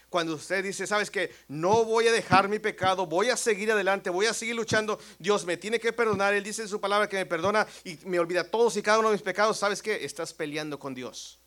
Cuando 0.09 0.35
usted 0.35 0.63
dice, 0.63 0.87
sabes 0.87 1.11
que 1.11 1.33
no 1.49 1.83
voy 1.83 2.07
a 2.07 2.11
dejar 2.11 2.47
mi 2.47 2.59
pecado, 2.59 3.05
voy 3.05 3.29
a 3.29 3.35
seguir 3.35 3.71
adelante, 3.71 4.09
voy 4.09 4.25
a 4.25 4.33
seguir 4.33 4.55
luchando, 4.55 4.99
Dios 5.19 5.45
me 5.45 5.57
tiene 5.57 5.79
que 5.79 5.91
perdonar, 5.91 6.33
Él 6.33 6.43
dice 6.43 6.61
en 6.61 6.69
su 6.69 6.79
palabra 6.79 7.09
que 7.09 7.17
me 7.17 7.25
perdona 7.25 7.67
y 7.83 7.97
me 8.05 8.19
olvida 8.19 8.49
todos 8.49 8.77
y 8.77 8.81
cada 8.81 8.99
uno 8.99 9.09
de 9.09 9.15
mis 9.15 9.21
pecados, 9.21 9.57
sabes 9.57 9.81
que 9.81 10.05
estás 10.05 10.33
peleando 10.33 10.79
con 10.79 10.93
Dios. 10.93 11.39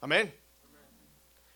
Amén. 0.00 0.32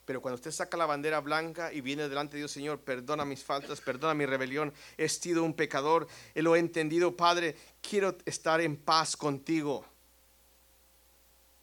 Pero 0.05 0.21
cuando 0.21 0.37
usted 0.37 0.53
saca 0.53 0.77
la 0.77 0.87
bandera 0.87 1.21
blanca 1.21 1.73
y 1.73 1.81
viene 1.81 2.09
delante 2.09 2.37
de 2.37 2.39
Dios, 2.39 2.53
Señor, 2.53 2.81
perdona 2.81 3.25
mis 3.25 3.43
faltas, 3.43 3.81
perdona 3.81 4.15
mi 4.15 4.25
rebelión, 4.25 4.73
he 4.97 5.09
sido 5.09 5.43
un 5.43 5.55
pecador, 5.55 6.07
lo 6.35 6.55
he 6.55 6.61
entendido, 6.61 7.17
Padre, 7.17 7.57
quiero 7.83 8.17
estar 8.25 8.61
en 8.61 8.77
paz 8.77 9.17
contigo. 9.17 9.85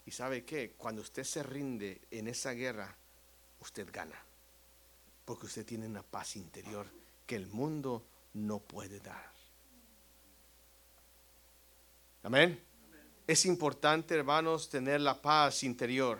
Y 0.06 0.12
sabe 0.12 0.44
que 0.44 0.74
cuando 0.78 1.02
usted 1.02 1.24
se 1.24 1.42
rinde 1.42 2.02
en 2.12 2.28
esa 2.28 2.52
guerra, 2.52 2.94
usted 3.64 3.88
gana. 3.92 4.16
Porque 5.26 5.48
usted 5.48 5.66
tiene 5.66 5.88
una 5.88 6.04
paz 6.04 6.36
interior 6.36 6.86
que 7.26 7.36
el 7.36 7.48
mundo 7.48 8.04
no 8.34 8.60
puede 8.60 9.00
dar. 9.00 9.32
Amén. 12.24 12.60
Es 13.26 13.46
importante, 13.46 14.16
hermanos, 14.16 14.70
tener 14.70 15.02
la 15.02 15.22
paz 15.22 15.64
interior. 15.64 16.20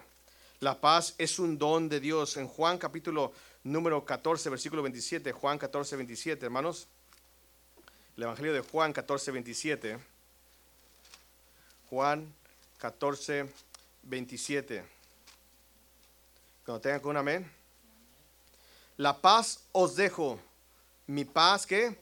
La 0.60 0.80
paz 0.80 1.16
es 1.18 1.38
un 1.40 1.58
don 1.58 1.90
de 1.90 2.00
Dios. 2.00 2.38
En 2.38 2.48
Juan 2.48 2.78
capítulo 2.78 3.34
número 3.64 4.06
14, 4.06 4.50
versículo 4.50 4.82
27, 4.82 5.32
Juan 5.34 5.58
14, 5.58 5.98
27, 5.98 6.46
hermanos. 6.46 6.88
El 8.16 8.24
Evangelio 8.24 8.54
de 8.54 8.62
Juan 8.62 8.94
14, 8.94 9.32
27. 9.32 9.98
Juan 11.90 12.34
14, 12.78 13.50
27. 14.04 14.93
Cuando 16.66 16.80
tengan 16.82 17.02
con 17.02 17.12
un 17.12 17.18
amén. 17.18 17.52
La 18.98 19.22
paz 19.22 19.66
os 19.72 19.96
dejo. 19.96 20.40
Mi 21.08 21.26
paz 21.26 21.66
que 21.66 21.98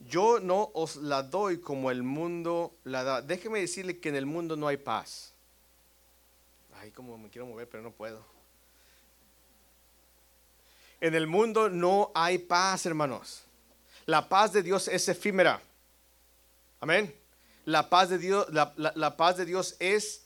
yo 0.00 0.40
no 0.40 0.70
os 0.72 0.96
la 0.96 1.22
doy 1.22 1.60
como 1.60 1.90
el 1.90 2.02
mundo 2.02 2.74
la 2.84 3.04
da. 3.04 3.22
Déjeme 3.22 3.60
decirle 3.60 3.98
que 3.98 4.08
en 4.08 4.16
el 4.16 4.24
mundo 4.24 4.56
no 4.56 4.66
hay 4.68 4.78
paz. 4.78 5.34
Ay, 6.80 6.90
como 6.90 7.18
me 7.18 7.28
quiero 7.28 7.46
mover, 7.46 7.68
pero 7.68 7.82
no 7.82 7.92
puedo. 7.92 8.24
En 11.00 11.14
el 11.14 11.26
mundo 11.26 11.68
no 11.68 12.10
hay 12.14 12.38
paz, 12.38 12.86
hermanos. 12.86 13.42
La 14.06 14.28
paz 14.28 14.52
de 14.52 14.62
Dios 14.62 14.88
es 14.88 15.08
efímera. 15.08 15.60
Amén. 16.80 17.14
La 17.66 17.90
paz 17.90 18.08
de 18.08 18.18
Dios, 18.18 18.48
la, 18.52 18.72
la 18.76 19.16
paz 19.16 19.36
de 19.36 19.44
Dios 19.44 19.76
es 19.78 20.24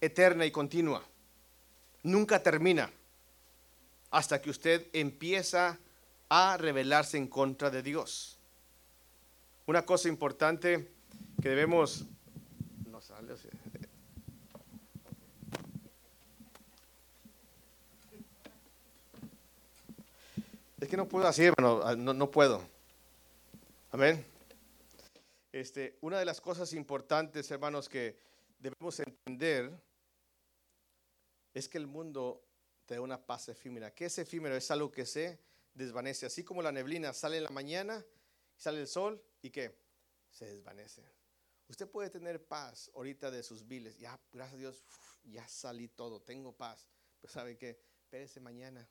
eterna 0.00 0.44
y 0.44 0.50
continua 0.50 1.02
nunca 2.02 2.42
termina 2.42 2.90
hasta 4.10 4.40
que 4.40 4.50
usted 4.50 4.88
empieza 4.92 5.78
a 6.28 6.56
rebelarse 6.56 7.16
en 7.16 7.26
contra 7.26 7.70
de 7.70 7.82
Dios. 7.82 8.38
Una 9.66 9.84
cosa 9.84 10.08
importante 10.08 10.92
que 11.40 11.48
debemos... 11.48 12.04
No 12.90 13.00
sale, 13.00 13.34
Es 20.80 20.88
que 20.88 20.96
no 20.96 21.08
puedo 21.08 21.28
así, 21.28 21.44
hermano, 21.44 21.80
ah, 21.84 21.94
no, 21.94 22.12
no 22.12 22.28
puedo. 22.30 22.60
Amén. 23.92 24.26
Este, 25.52 25.96
una 26.00 26.18
de 26.18 26.24
las 26.24 26.40
cosas 26.40 26.72
importantes, 26.72 27.48
hermanos, 27.52 27.88
que 27.88 28.18
debemos 28.58 28.98
entender 28.98 29.70
es 31.54 31.68
que 31.68 31.78
el 31.78 31.86
mundo 31.86 32.46
te 32.86 32.94
da 32.94 33.00
una 33.00 33.24
paz 33.24 33.48
efímera. 33.48 33.94
¿Qué 33.94 34.06
es 34.06 34.18
efímero? 34.18 34.56
Es 34.56 34.70
algo 34.70 34.90
que 34.90 35.06
se 35.06 35.40
desvanece. 35.74 36.26
Así 36.26 36.44
como 36.44 36.62
la 36.62 36.72
neblina 36.72 37.12
sale 37.12 37.38
en 37.38 37.44
la 37.44 37.50
mañana, 37.50 38.04
sale 38.56 38.80
el 38.80 38.88
sol 38.88 39.22
y 39.40 39.50
que 39.50 39.76
se 40.30 40.46
desvanece. 40.46 41.02
Usted 41.68 41.88
puede 41.88 42.10
tener 42.10 42.44
paz 42.46 42.90
ahorita 42.94 43.30
de 43.30 43.42
sus 43.42 43.66
viles. 43.66 43.98
Ya, 43.98 44.20
gracias 44.30 44.54
a 44.54 44.58
Dios, 44.58 44.84
ya 45.24 45.46
salí 45.48 45.88
todo, 45.88 46.20
tengo 46.20 46.56
paz. 46.56 46.88
Pero 47.20 47.32
¿sabe 47.32 47.56
qué? 47.56 47.80
Espérese 48.02 48.40
mañana. 48.40 48.88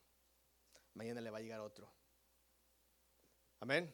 Mañana 0.94 1.22
le 1.22 1.30
va 1.30 1.38
a 1.38 1.42
llegar 1.42 1.60
otro. 1.60 1.92
Amén. 3.60 3.94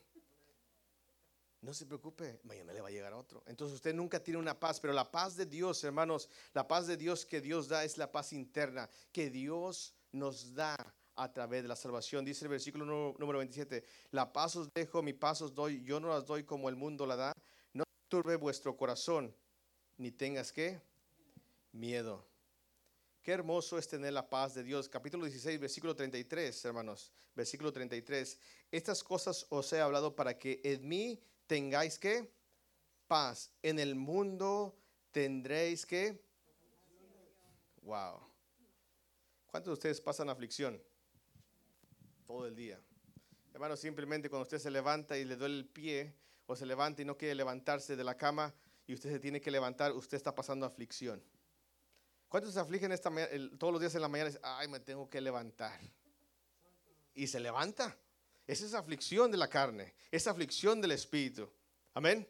No 1.61 1.73
se 1.73 1.85
preocupe, 1.85 2.39
mañana 2.43 2.71
le 2.71 2.81
va 2.81 2.87
a 2.87 2.91
llegar 2.91 3.13
otro. 3.13 3.43
Entonces 3.47 3.75
usted 3.75 3.93
nunca 3.93 4.23
tiene 4.23 4.39
una 4.39 4.59
paz, 4.59 4.79
pero 4.79 4.93
la 4.93 5.09
paz 5.09 5.35
de 5.35 5.45
Dios, 5.45 5.83
hermanos, 5.83 6.29
la 6.53 6.67
paz 6.67 6.87
de 6.87 6.97
Dios 6.97 7.25
que 7.25 7.41
Dios 7.41 7.67
da 7.67 7.83
es 7.83 7.97
la 7.97 8.11
paz 8.11 8.33
interna 8.33 8.89
que 9.11 9.29
Dios 9.29 9.95
nos 10.11 10.53
da 10.53 10.75
a 11.15 11.33
través 11.33 11.63
de 11.63 11.67
la 11.67 11.75
salvación. 11.75 12.23
Dice 12.23 12.45
el 12.45 12.49
versículo 12.49 12.85
número 12.85 13.39
27, 13.39 13.83
la 14.11 14.31
paz 14.31 14.55
os 14.55 14.71
dejo, 14.73 15.01
mi 15.01 15.13
paz 15.13 15.41
os 15.41 15.53
doy, 15.53 15.83
yo 15.83 15.99
no 15.99 16.09
las 16.09 16.25
doy 16.25 16.43
como 16.43 16.69
el 16.69 16.75
mundo 16.75 17.07
la 17.07 17.15
da. 17.15 17.33
No 17.73 17.83
turbe 18.07 18.35
vuestro 18.35 18.77
corazón, 18.77 19.35
ni 19.97 20.11
tengas 20.11 20.53
que 20.53 20.79
miedo. 21.71 22.23
Qué 23.23 23.33
hermoso 23.33 23.77
es 23.77 23.87
tener 23.87 24.13
la 24.13 24.29
paz 24.29 24.53
de 24.53 24.63
Dios. 24.63 24.87
Capítulo 24.87 25.25
16, 25.25 25.59
versículo 25.59 25.95
33, 25.95 26.63
hermanos. 26.65 27.11
Versículo 27.35 27.73
33. 27.73 28.39
Estas 28.71 29.03
cosas 29.03 29.45
os 29.49 29.73
he 29.73 29.81
hablado 29.81 30.15
para 30.15 30.37
que 30.37 30.61
en 30.63 30.87
mí 30.87 31.21
tengáis 31.47 31.97
que 31.97 32.31
paz. 33.07 33.51
En 33.63 33.79
el 33.79 33.95
mundo 33.95 34.77
tendréis 35.11 35.85
que... 35.85 36.21
Wow. 37.81 38.27
¿Cuántos 39.47 39.71
de 39.71 39.73
ustedes 39.73 40.01
pasan 40.01 40.29
aflicción? 40.29 40.81
Todo 42.25 42.45
el 42.45 42.55
día. 42.55 42.79
Hermano, 43.53 43.77
simplemente 43.77 44.29
cuando 44.29 44.43
usted 44.43 44.59
se 44.59 44.69
levanta 44.69 45.17
y 45.17 45.23
le 45.23 45.37
duele 45.37 45.55
el 45.55 45.65
pie, 45.65 46.13
o 46.45 46.55
se 46.55 46.65
levanta 46.65 47.01
y 47.01 47.05
no 47.05 47.17
quiere 47.17 47.35
levantarse 47.35 47.95
de 47.95 48.03
la 48.03 48.15
cama 48.15 48.53
y 48.87 48.93
usted 48.93 49.11
se 49.11 49.19
tiene 49.19 49.41
que 49.41 49.51
levantar, 49.51 49.91
usted 49.91 50.17
está 50.17 50.33
pasando 50.33 50.65
aflicción. 50.65 51.23
¿Cuántos 52.29 52.53
se 52.53 52.59
afligen 52.59 52.91
esta, 52.91 53.11
todos 53.57 53.71
los 53.71 53.81
días 53.81 53.95
en 53.95 54.01
la 54.01 54.07
mañana? 54.07 54.31
Ay, 54.41 54.67
me 54.67 54.79
tengo 54.79 55.09
que 55.09 55.21
levantar. 55.21 55.79
Y 57.13 57.27
se 57.27 57.39
levanta. 57.39 57.97
Esa 58.47 58.65
es 58.65 58.73
aflicción 58.73 59.29
de 59.29 59.37
la 59.37 59.49
carne, 59.49 59.93
esa 60.09 60.31
aflicción 60.31 60.79
del 60.79 60.93
espíritu. 60.93 61.49
Amén. 61.93 62.27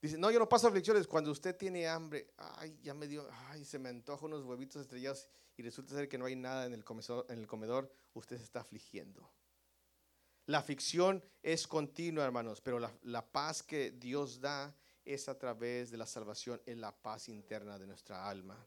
Dice, 0.00 0.18
no, 0.18 0.30
yo 0.30 0.38
no 0.38 0.48
paso 0.48 0.68
aflicciones. 0.68 1.06
Cuando 1.06 1.30
usted 1.30 1.56
tiene 1.56 1.86
hambre, 1.86 2.32
ay, 2.36 2.78
ya 2.82 2.94
me 2.94 3.06
dio, 3.06 3.28
ay, 3.48 3.64
se 3.64 3.78
me 3.78 3.90
antoja 3.90 4.26
unos 4.26 4.42
huevitos 4.42 4.82
estrellados 4.82 5.28
y 5.56 5.62
resulta 5.62 5.94
ser 5.94 6.08
que 6.08 6.18
no 6.18 6.24
hay 6.24 6.36
nada 6.36 6.66
en 6.66 6.72
el 6.72 6.84
comedor, 6.84 7.26
en 7.28 7.38
el 7.38 7.46
comedor 7.46 7.90
usted 8.14 8.38
se 8.38 8.44
está 8.44 8.60
afligiendo. 8.60 9.30
La 10.46 10.58
aflicción 10.58 11.24
es 11.42 11.66
continua, 11.66 12.24
hermanos, 12.24 12.60
pero 12.60 12.78
la, 12.78 13.32
paz 13.32 13.62
que 13.62 13.92
Dios 13.92 14.40
da 14.40 14.76
es 15.04 15.28
a 15.28 15.38
través 15.38 15.90
de 15.90 15.96
la 15.96 16.06
salvación, 16.06 16.60
en 16.66 16.80
la 16.80 16.92
paz 16.92 17.28
interna 17.28 17.78
de 17.78 17.86
nuestra 17.86 18.28
alma. 18.28 18.62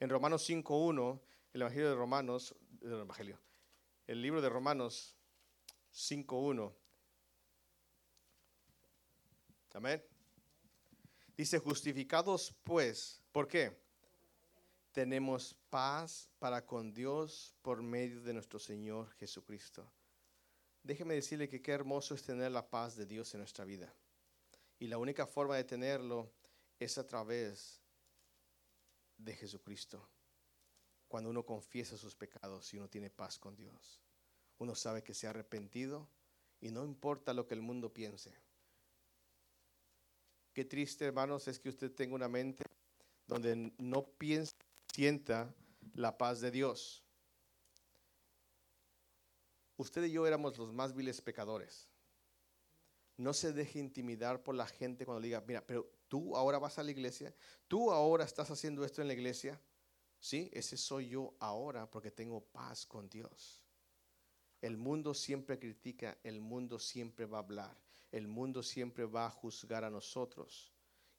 En 0.00 0.10
Romanos 0.10 0.48
5.1, 0.48 1.20
el 1.54 1.62
Evangelio 1.62 1.88
de 1.88 1.94
Romanos, 1.94 2.54
el 2.82 2.92
Evangelio, 2.92 3.38
el 4.06 4.20
libro 4.20 4.40
de 4.40 4.48
Romanos 4.48 5.16
5.1. 5.92 6.72
Amén. 9.74 10.02
Dice, 11.36 11.58
justificados 11.58 12.54
pues, 12.62 13.22
¿por 13.32 13.48
qué? 13.48 13.80
Tenemos 14.92 15.56
paz 15.70 16.28
para 16.38 16.66
con 16.66 16.92
Dios 16.92 17.54
por 17.62 17.82
medio 17.82 18.22
de 18.22 18.34
nuestro 18.34 18.58
Señor 18.58 19.10
Jesucristo. 19.14 19.90
Déjeme 20.82 21.14
decirle 21.14 21.48
que 21.48 21.62
qué 21.62 21.72
hermoso 21.72 22.14
es 22.14 22.22
tener 22.22 22.52
la 22.52 22.68
paz 22.68 22.96
de 22.96 23.06
Dios 23.06 23.32
en 23.32 23.40
nuestra 23.40 23.64
vida. 23.64 23.94
Y 24.78 24.88
la 24.88 24.98
única 24.98 25.26
forma 25.26 25.56
de 25.56 25.64
tenerlo 25.64 26.30
es 26.78 26.98
a 26.98 27.06
través 27.06 27.80
de 29.16 29.34
Jesucristo 29.34 30.11
cuando 31.12 31.28
uno 31.28 31.44
confiesa 31.44 31.98
sus 31.98 32.14
pecados 32.14 32.72
y 32.72 32.78
uno 32.78 32.88
tiene 32.88 33.10
paz 33.10 33.38
con 33.38 33.54
Dios. 33.54 34.00
Uno 34.56 34.74
sabe 34.74 35.04
que 35.04 35.12
se 35.12 35.26
ha 35.26 35.30
arrepentido 35.30 36.08
y 36.58 36.70
no 36.70 36.86
importa 36.86 37.34
lo 37.34 37.46
que 37.46 37.52
el 37.52 37.60
mundo 37.60 37.92
piense. 37.92 38.34
Qué 40.54 40.64
triste, 40.64 41.04
hermanos, 41.04 41.48
es 41.48 41.58
que 41.58 41.68
usted 41.68 41.92
tenga 41.92 42.14
una 42.14 42.28
mente 42.28 42.64
donde 43.26 43.74
no 43.76 44.06
piensa, 44.06 44.54
sienta 44.90 45.54
la 45.92 46.16
paz 46.16 46.40
de 46.40 46.50
Dios. 46.50 47.04
Usted 49.76 50.04
y 50.04 50.12
yo 50.12 50.26
éramos 50.26 50.56
los 50.56 50.72
más 50.72 50.94
viles 50.94 51.20
pecadores. 51.20 51.90
No 53.18 53.34
se 53.34 53.52
deje 53.52 53.80
intimidar 53.80 54.42
por 54.42 54.54
la 54.54 54.66
gente 54.66 55.04
cuando 55.04 55.20
diga, 55.20 55.42
mira, 55.46 55.62
pero 55.66 55.92
tú 56.08 56.34
ahora 56.38 56.58
vas 56.58 56.78
a 56.78 56.82
la 56.82 56.90
iglesia, 56.90 57.34
tú 57.68 57.92
ahora 57.92 58.24
estás 58.24 58.50
haciendo 58.50 58.82
esto 58.82 59.02
en 59.02 59.08
la 59.08 59.12
iglesia. 59.12 59.60
Sí, 60.22 60.48
ese 60.52 60.76
soy 60.76 61.08
yo 61.08 61.34
ahora 61.40 61.90
porque 61.90 62.12
tengo 62.12 62.40
paz 62.40 62.86
con 62.86 63.10
Dios. 63.10 63.60
El 64.60 64.76
mundo 64.76 65.14
siempre 65.14 65.58
critica, 65.58 66.16
el 66.22 66.40
mundo 66.40 66.78
siempre 66.78 67.26
va 67.26 67.38
a 67.38 67.40
hablar, 67.40 67.76
el 68.12 68.28
mundo 68.28 68.62
siempre 68.62 69.04
va 69.04 69.26
a 69.26 69.30
juzgar 69.30 69.82
a 69.82 69.90
nosotros. 69.90 70.72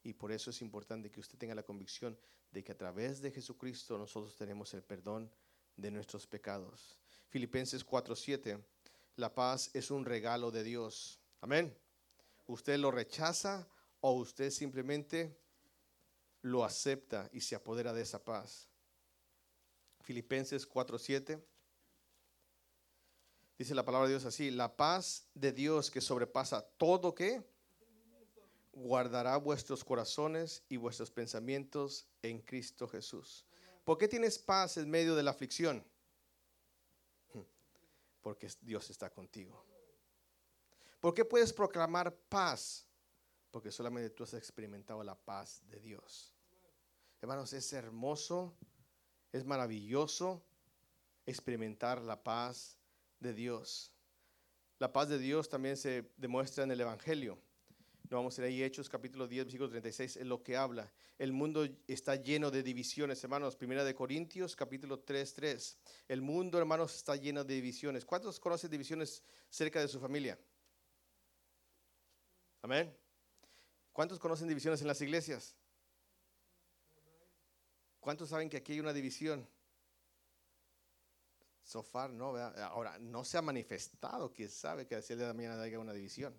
Y 0.04 0.14
por 0.14 0.32
eso 0.32 0.52
es 0.52 0.62
importante 0.62 1.12
que 1.12 1.20
usted 1.20 1.38
tenga 1.38 1.54
la 1.54 1.64
convicción 1.64 2.18
de 2.50 2.64
que 2.64 2.72
a 2.72 2.78
través 2.78 3.22
de 3.22 3.30
Jesucristo 3.30 3.98
nosotros 3.98 4.38
tenemos 4.38 4.74
el 4.74 4.84
perdón 4.84 5.30
de 5.76 5.92
nuestros 5.92 6.26
pecados. 6.26 6.98
Filipenses 7.28 7.86
4:7, 7.86 8.58
la 9.18 9.36
paz 9.36 9.70
es 9.74 9.92
un 9.92 10.06
regalo 10.06 10.50
de 10.50 10.64
Dios. 10.64 11.20
Amén. 11.42 11.78
Usted 12.48 12.78
lo 12.78 12.90
rechaza 12.90 13.68
o 14.00 14.14
usted 14.14 14.50
simplemente 14.50 15.38
lo 16.42 16.64
acepta 16.64 17.30
y 17.34 17.42
se 17.42 17.56
apodera 17.56 17.92
de 17.92 18.04
esa 18.04 18.24
paz. 18.24 18.70
Filipenses 20.04 20.68
4:7 20.68 21.42
dice 23.58 23.74
la 23.74 23.86
palabra 23.86 24.08
de 24.08 24.14
Dios 24.14 24.26
así, 24.26 24.52
la 24.52 24.76
paz 24.76 25.28
de 25.34 25.54
Dios 25.54 25.90
que 25.90 26.02
sobrepasa 26.02 26.62
todo 26.78 27.16
que 27.16 27.42
guardará 28.74 29.38
vuestros 29.38 29.84
corazones 29.84 30.64
y 30.68 30.78
vuestros 30.78 31.10
pensamientos 31.10 32.08
en 32.22 32.42
Cristo 32.42 32.88
Jesús. 32.88 33.46
¿Por 33.86 33.98
qué 33.98 34.08
tienes 34.08 34.38
paz 34.40 34.78
en 34.78 34.90
medio 34.90 35.16
de 35.16 35.24
la 35.24 35.32
aflicción? 35.32 35.86
Porque 38.22 38.50
Dios 38.62 38.90
está 38.90 39.10
contigo. 39.10 39.64
¿Por 41.00 41.14
qué 41.14 41.24
puedes 41.24 41.54
proclamar 41.54 42.14
paz? 42.30 42.88
Porque 43.52 43.72
solamente 43.72 44.10
tú 44.10 44.24
has 44.24 44.34
experimentado 44.34 45.04
la 45.04 45.16
paz 45.16 45.62
de 45.68 45.80
Dios. 45.80 46.34
Hermanos, 47.22 47.54
es 47.54 47.72
hermoso, 47.72 48.58
es 49.34 49.44
maravilloso 49.44 50.42
experimentar 51.25 52.02
la 52.02 52.24
paz 52.24 52.78
de 53.20 53.34
Dios. 53.34 53.92
La 54.80 54.94
paz 54.94 55.10
de 55.10 55.18
Dios 55.18 55.50
también 55.50 55.75
se 55.75 56.12
demuestra 56.18 56.63
en 56.63 56.72
el 56.72 56.80
Evangelio. 56.80 57.38
No 58.10 58.18
vamos 58.18 58.38
a 58.38 58.42
ir 58.42 58.48
ahí, 58.48 58.63
Hechos 58.63 58.90
capítulo 58.90 59.28
10, 59.28 59.46
versículo 59.46 59.70
36, 59.70 60.18
es 60.18 60.25
lo 60.28 60.44
que 60.44 60.56
habla. 60.56 60.92
El 61.18 61.32
mundo 61.32 61.68
está 61.88 62.16
lleno 62.16 62.52
de 62.52 62.62
divisiones, 62.62 63.24
hermanos. 63.24 63.56
Primera 63.56 63.84
de 63.84 63.96
Corintios, 63.96 64.56
capítulo 64.56 65.00
3, 65.00 65.34
3. 65.34 65.78
El 66.10 66.22
mundo, 66.22 66.60
hermanos, 66.60 66.96
está 66.96 67.16
lleno 67.16 67.44
de 67.44 67.56
divisiones. 67.56 68.06
¿Cuántos 68.06 68.40
conocen 68.40 68.70
divisiones 68.70 69.24
cerca 69.50 69.80
de 69.80 69.88
su 69.88 70.00
familia? 70.00 70.38
Amén. 72.62 72.96
¿Cuántos 73.92 74.20
conocen 74.20 74.48
divisiones 74.48 74.82
en 74.82 74.88
las 74.88 75.02
iglesias? 75.02 75.56
¿Cuántos 78.04 78.28
saben 78.28 78.50
que 78.50 78.58
aquí 78.58 78.74
hay 78.74 78.82
una 78.82 78.92
división? 78.92 79.48
Sofar, 81.64 82.10
no, 82.10 82.36
ahora 82.36 83.00
no 83.00 83.24
se 83.24 83.38
ha 83.38 83.42
manifestado 83.42 84.34
que 84.34 84.50
sabe 84.50 84.86
que 84.86 84.96
hacia 84.96 85.14
el 85.14 85.20
día 85.20 85.30
de 85.30 85.34
mañana 85.34 85.62
haya 85.62 85.80
una 85.80 85.94
división. 85.94 86.38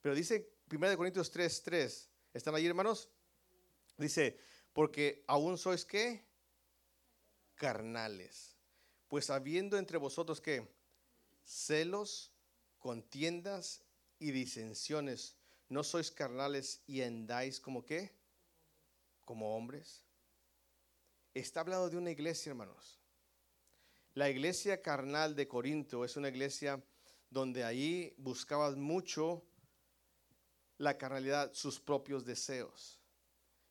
Pero 0.00 0.14
dice 0.14 0.56
1 0.72 0.96
Corintios 0.96 1.30
3, 1.30 1.62
3. 1.62 2.10
¿Están 2.32 2.54
ahí, 2.54 2.64
hermanos? 2.64 3.10
Dice, 3.98 4.40
porque 4.72 5.22
aún 5.26 5.58
sois 5.58 5.84
qué? 5.84 6.26
Carnales. 7.54 8.56
Pues 9.08 9.28
habiendo 9.28 9.76
entre 9.76 9.98
vosotros 9.98 10.40
qué? 10.40 10.66
Celos, 11.44 12.32
contiendas 12.78 13.84
y 14.18 14.30
disensiones. 14.30 15.36
¿No 15.68 15.84
sois 15.84 16.10
carnales 16.10 16.82
y 16.86 17.02
andáis 17.02 17.60
como 17.60 17.84
qué? 17.84 18.16
Como 19.26 19.54
hombres. 19.54 20.05
Está 21.36 21.60
hablando 21.60 21.90
de 21.90 21.98
una 21.98 22.10
iglesia, 22.10 22.48
hermanos. 22.48 22.98
La 24.14 24.30
iglesia 24.30 24.80
carnal 24.80 25.36
de 25.36 25.46
Corinto 25.46 26.02
es 26.02 26.16
una 26.16 26.30
iglesia 26.30 26.82
donde 27.28 27.62
ahí 27.62 28.14
buscaban 28.16 28.80
mucho 28.80 29.44
la 30.78 30.96
carnalidad, 30.96 31.52
sus 31.52 31.78
propios 31.78 32.24
deseos. 32.24 33.02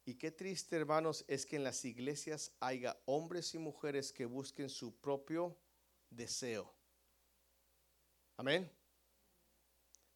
Y 0.06 0.14
qué 0.14 0.30
triste, 0.30 0.76
hermanos, 0.76 1.26
es 1.28 1.48
que 1.48 1.56
en 1.56 1.64
las 1.64 1.84
iglesias 1.86 2.52
haya 2.60 3.02
hombres 3.06 3.56
y 3.56 3.58
mujeres 3.58 4.14
que 4.14 4.28
busquen 4.28 4.70
su 4.70 4.96
propio 4.98 5.58
deseo. 6.12 6.72
Amén. 8.38 8.72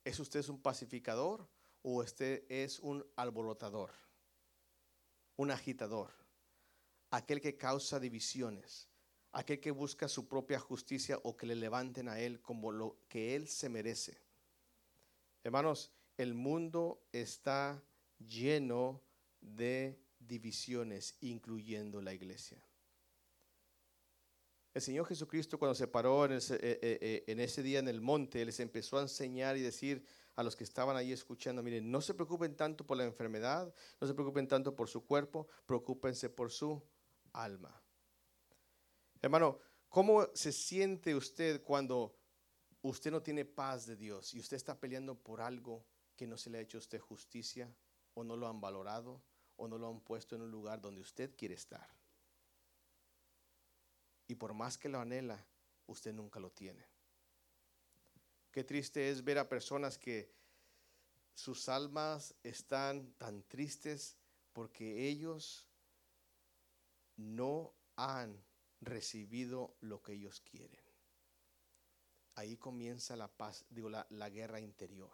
¿Es 0.03 0.19
usted 0.19 0.47
un 0.49 0.61
pacificador 0.61 1.49
o 1.81 2.03
usted 2.03 2.45
es 2.47 2.79
un 2.79 3.03
alborotador? 3.15 3.89
Un 5.35 5.49
agitador. 5.49 6.18
Aquel 7.11 7.41
que 7.41 7.57
causa 7.57 7.99
divisiones. 7.99 8.87
Aquel 9.31 9.59
que 9.59 9.71
busca 9.71 10.07
su 10.07 10.27
propia 10.27 10.59
justicia 10.59 11.19
o 11.23 11.37
que 11.37 11.45
le 11.45 11.55
levanten 11.55 12.07
a 12.07 12.19
él 12.19 12.41
como 12.41 12.71
lo 12.71 12.99
que 13.07 13.35
él 13.35 13.47
se 13.47 13.69
merece. 13.69 14.21
Hermanos, 15.43 15.91
el 16.17 16.33
mundo 16.33 17.07
está 17.11 17.81
lleno 18.17 19.01
de 19.39 19.99
divisiones, 20.19 21.15
incluyendo 21.21 22.01
la 22.01 22.13
iglesia. 22.13 22.61
El 24.73 24.81
Señor 24.81 25.07
Jesucristo 25.07 25.57
cuando 25.57 25.75
se 25.75 25.87
paró 25.87 26.25
en 26.25 26.33
ese, 26.33 26.55
eh, 26.55 26.79
eh, 26.81 27.23
eh, 27.27 27.35
ese, 27.39 27.63
día 27.63 27.79
en 27.79 27.87
el 27.87 28.01
monte, 28.01 28.45
les 28.45 28.59
empezó 28.59 28.97
a 28.97 29.01
enseñar 29.01 29.57
y 29.57 29.61
decir 29.61 30.05
a 30.35 30.43
los 30.43 30.55
que 30.55 30.63
estaban 30.63 30.95
ahí 30.95 31.11
escuchando, 31.11 31.63
miren, 31.63 31.89
no 31.89 32.01
se 32.01 32.13
preocupen 32.13 32.55
tanto 32.55 32.85
por 32.85 32.95
la 32.97 33.03
enfermedad, 33.03 33.73
no 33.99 34.07
se 34.07 34.13
preocupen 34.13 34.47
tanto 34.47 34.75
por 34.75 34.87
su 34.87 35.05
cuerpo, 35.05 35.47
preocúpense 35.65 36.29
por 36.29 36.51
su 36.51 36.81
alma. 37.33 37.81
Hermano, 39.21 39.59
¿cómo 39.89 40.27
se 40.33 40.51
siente 40.51 41.15
usted 41.15 41.63
cuando 41.63 42.17
usted 42.81 43.11
no 43.11 43.21
tiene 43.21 43.45
paz 43.45 43.85
de 43.85 43.95
Dios 43.95 44.33
y 44.33 44.39
usted 44.39 44.57
está 44.57 44.79
peleando 44.79 45.15
por 45.15 45.41
algo 45.41 45.85
que 46.15 46.27
no 46.27 46.37
se 46.37 46.49
le 46.49 46.57
ha 46.57 46.61
hecho 46.61 46.77
a 46.77 46.79
usted 46.79 46.99
justicia 46.99 47.73
o 48.13 48.23
no 48.23 48.35
lo 48.35 48.47
han 48.47 48.61
valorado 48.61 49.21
o 49.57 49.67
no 49.67 49.77
lo 49.77 49.89
han 49.89 50.01
puesto 50.01 50.35
en 50.35 50.41
un 50.41 50.51
lugar 50.51 50.79
donde 50.81 51.01
usted 51.01 51.35
quiere 51.35 51.55
estar. 51.55 51.89
Y 54.27 54.35
por 54.35 54.53
más 54.53 54.77
que 54.77 54.89
lo 54.89 54.99
anhela, 54.99 55.45
usted 55.87 56.13
nunca 56.13 56.39
lo 56.39 56.51
tiene. 56.51 56.85
Qué 58.51 58.63
triste 58.63 59.09
es 59.09 59.23
ver 59.23 59.37
a 59.37 59.49
personas 59.49 59.97
que 59.97 60.31
sus 61.33 61.69
almas 61.69 62.35
están 62.43 63.13
tan 63.13 63.43
tristes 63.43 64.17
porque 64.53 65.07
ellos 65.07 65.68
no 67.19 67.73
han 67.95 68.43
recibido 68.81 69.75
lo 69.81 70.01
que 70.01 70.13
ellos 70.13 70.41
quieren. 70.41 70.81
Ahí 72.35 72.57
comienza 72.57 73.15
la 73.15 73.27
paz, 73.27 73.65
digo, 73.69 73.89
la, 73.89 74.07
la 74.09 74.29
guerra 74.29 74.59
interior. 74.59 75.11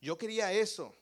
Yo 0.00 0.16
quería 0.16 0.52
eso. 0.52 0.94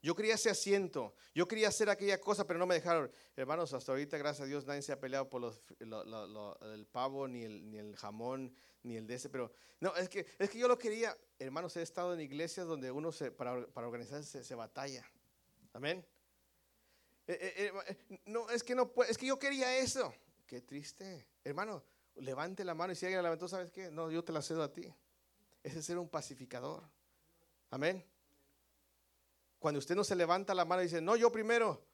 Yo 0.00 0.14
quería 0.14 0.34
ese 0.34 0.48
asiento, 0.48 1.14
yo 1.34 1.48
quería 1.48 1.68
hacer 1.68 1.90
aquella 1.90 2.20
cosa, 2.20 2.46
pero 2.46 2.58
no 2.58 2.66
me 2.66 2.76
dejaron. 2.76 3.10
Hermanos, 3.34 3.72
hasta 3.74 3.90
ahorita, 3.90 4.16
gracias 4.16 4.44
a 4.44 4.46
Dios, 4.46 4.64
nadie 4.64 4.80
se 4.80 4.92
ha 4.92 5.00
peleado 5.00 5.28
por 5.28 5.40
los, 5.40 5.60
el 5.80 6.86
pavo, 6.86 7.26
ni 7.26 7.42
el, 7.42 7.68
ni 7.68 7.78
el 7.78 7.96
jamón, 7.96 8.54
ni 8.84 8.96
el 8.96 9.08
de 9.08 9.14
ese, 9.14 9.28
pero 9.28 9.52
no, 9.80 9.94
es 9.96 10.08
que, 10.08 10.24
es 10.38 10.50
que 10.50 10.58
yo 10.58 10.68
lo 10.68 10.78
quería. 10.78 11.16
Hermanos, 11.38 11.76
he 11.76 11.82
estado 11.82 12.14
en 12.14 12.20
iglesias 12.20 12.66
donde 12.66 12.92
uno 12.92 13.10
se, 13.10 13.32
para, 13.32 13.66
para 13.66 13.88
organizarse 13.88 14.44
se, 14.44 14.54
batalla. 14.54 15.04
Amén. 15.72 16.06
Eh, 17.28 17.38
eh, 17.42 17.72
eh, 17.86 18.20
no, 18.24 18.48
es 18.48 18.64
que 18.64 18.74
no 18.74 18.90
es 19.06 19.18
que 19.18 19.26
yo 19.26 19.38
quería 19.38 19.76
eso. 19.76 20.12
Qué 20.46 20.62
triste. 20.62 21.26
Hermano, 21.44 21.84
levante 22.16 22.64
la 22.64 22.74
mano 22.74 22.94
y 22.94 22.96
si 22.96 23.04
alguien 23.04 23.18
la 23.18 23.24
levantó, 23.24 23.46
¿sabes 23.48 23.70
qué? 23.70 23.90
No, 23.90 24.10
yo 24.10 24.24
te 24.24 24.32
la 24.32 24.40
cedo 24.40 24.62
a 24.62 24.72
ti. 24.72 24.92
Ese 25.62 25.80
es 25.80 25.84
ser 25.84 25.98
un 25.98 26.08
pacificador. 26.08 26.82
Amén. 27.70 28.02
Cuando 29.58 29.78
usted 29.78 29.94
no 29.94 30.04
se 30.04 30.16
levanta 30.16 30.54
la 30.54 30.64
mano 30.64 30.80
y 30.80 30.86
dice, 30.86 31.02
no, 31.02 31.16
yo 31.16 31.30
primero. 31.30 31.84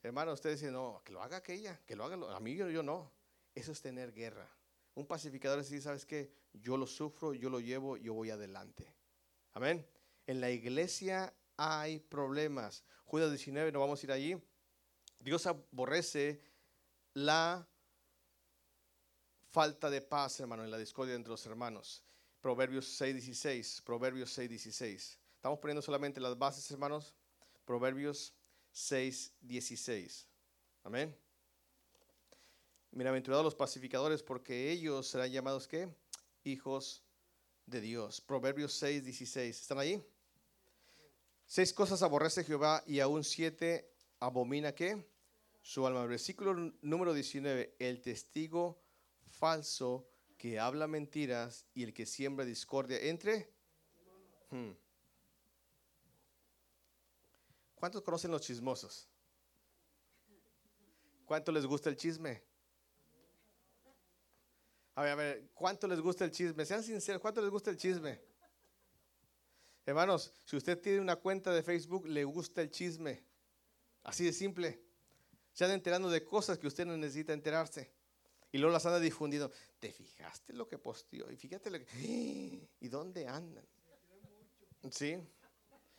Hermano, 0.00 0.32
usted 0.32 0.52
dice, 0.52 0.70
no, 0.70 1.02
que 1.04 1.12
lo 1.12 1.22
haga 1.22 1.38
aquella, 1.38 1.80
que 1.84 1.96
lo 1.96 2.04
haga, 2.04 2.36
a 2.36 2.38
mí 2.38 2.54
yo, 2.54 2.70
yo 2.70 2.84
no. 2.84 3.10
Eso 3.56 3.72
es 3.72 3.82
tener 3.82 4.12
guerra. 4.12 4.48
Un 4.94 5.06
pacificador 5.06 5.58
es 5.58 5.66
decir, 5.66 5.82
¿sabes 5.82 6.06
qué? 6.06 6.32
Yo 6.52 6.76
lo 6.76 6.86
sufro, 6.86 7.34
yo 7.34 7.50
lo 7.50 7.58
llevo, 7.58 7.96
yo 7.96 8.14
voy 8.14 8.30
adelante. 8.30 8.94
Amén. 9.54 9.84
En 10.26 10.40
la 10.40 10.50
iglesia 10.50 11.34
hay 11.56 11.98
problemas. 11.98 12.84
Judas 13.04 13.30
19, 13.30 13.72
no 13.72 13.80
vamos 13.80 14.02
a 14.02 14.06
ir 14.06 14.12
allí. 14.12 14.42
Dios 15.22 15.46
aborrece 15.46 16.42
la 17.14 17.66
falta 19.50 19.88
de 19.88 20.00
paz, 20.00 20.40
hermano, 20.40 20.64
en 20.64 20.70
la 20.70 20.78
discordia 20.78 21.14
entre 21.14 21.30
los 21.30 21.46
hermanos. 21.46 22.02
Proverbios 22.40 22.86
6, 22.96 23.14
16. 23.14 23.82
Proverbios 23.84 24.32
6, 24.32 24.48
16. 24.48 25.18
Estamos 25.36 25.60
poniendo 25.60 25.80
solamente 25.80 26.20
las 26.20 26.36
bases, 26.36 26.68
hermanos. 26.72 27.14
Proverbios 27.64 28.34
6, 28.72 29.32
16. 29.42 30.26
Amén. 30.82 31.16
Bienaventurados 32.90 33.44
los 33.44 33.54
pacificadores, 33.54 34.24
porque 34.24 34.72
ellos 34.72 35.06
serán 35.06 35.30
llamados 35.30 35.68
¿qué? 35.68 35.88
Hijos 36.42 37.04
de 37.66 37.80
Dios. 37.80 38.20
Proverbios 38.20 38.72
6, 38.72 39.04
16. 39.04 39.60
¿Están 39.60 39.78
ahí? 39.78 40.02
Seis 41.46 41.72
cosas 41.72 42.02
aborrece 42.02 42.42
Jehová 42.42 42.82
y 42.86 42.98
aún 42.98 43.22
siete 43.22 43.88
abomina 44.18 44.74
qué? 44.74 45.11
Su 45.62 45.86
alma. 45.86 46.04
Versículo 46.06 46.54
número 46.82 47.14
19. 47.14 47.76
El 47.78 48.02
testigo 48.02 48.82
falso 49.30 50.08
que 50.36 50.58
habla 50.58 50.86
mentiras 50.86 51.66
y 51.72 51.84
el 51.84 51.94
que 51.94 52.04
siembra 52.04 52.44
discordia 52.44 53.00
entre. 53.00 53.48
Hmm. 54.50 54.72
¿Cuántos 57.76 58.02
conocen 58.02 58.30
los 58.30 58.42
chismosos? 58.42 59.08
¿Cuánto 61.24 61.50
les 61.50 61.64
gusta 61.64 61.88
el 61.88 61.96
chisme? 61.96 62.42
A 64.94 65.02
ver, 65.02 65.12
a 65.12 65.14
ver, 65.14 65.50
¿cuánto 65.54 65.88
les 65.88 66.00
gusta 66.00 66.24
el 66.24 66.30
chisme? 66.30 66.66
Sean 66.66 66.82
sinceros, 66.82 67.22
¿cuánto 67.22 67.40
les 67.40 67.50
gusta 67.50 67.70
el 67.70 67.76
chisme? 67.76 68.20
Hermanos, 69.86 70.32
si 70.44 70.56
usted 70.56 70.80
tiene 70.80 71.00
una 71.00 71.16
cuenta 71.16 71.52
de 71.52 71.62
Facebook, 71.62 72.06
le 72.06 72.24
gusta 72.24 72.62
el 72.62 72.70
chisme. 72.70 73.24
Así 74.02 74.24
de 74.24 74.32
simple. 74.32 74.91
Se 75.52 75.64
anda 75.64 75.74
enterando 75.74 76.08
de 76.10 76.24
cosas 76.24 76.58
que 76.58 76.66
usted 76.66 76.86
no 76.86 76.96
necesita 76.96 77.32
enterarse. 77.32 77.90
Y 78.50 78.58
luego 78.58 78.72
las 78.72 78.84
anda 78.86 79.00
difundiendo. 79.00 79.50
¿Te 79.80 79.92
fijaste 79.92 80.52
lo 80.52 80.68
que 80.68 80.78
posteó? 80.78 81.30
Y 81.30 81.36
fíjate 81.36 81.70
lo 81.70 81.78
que... 81.78 82.68
¿Y 82.80 82.88
dónde 82.88 83.26
andan? 83.26 83.66
Sí. 84.90 85.16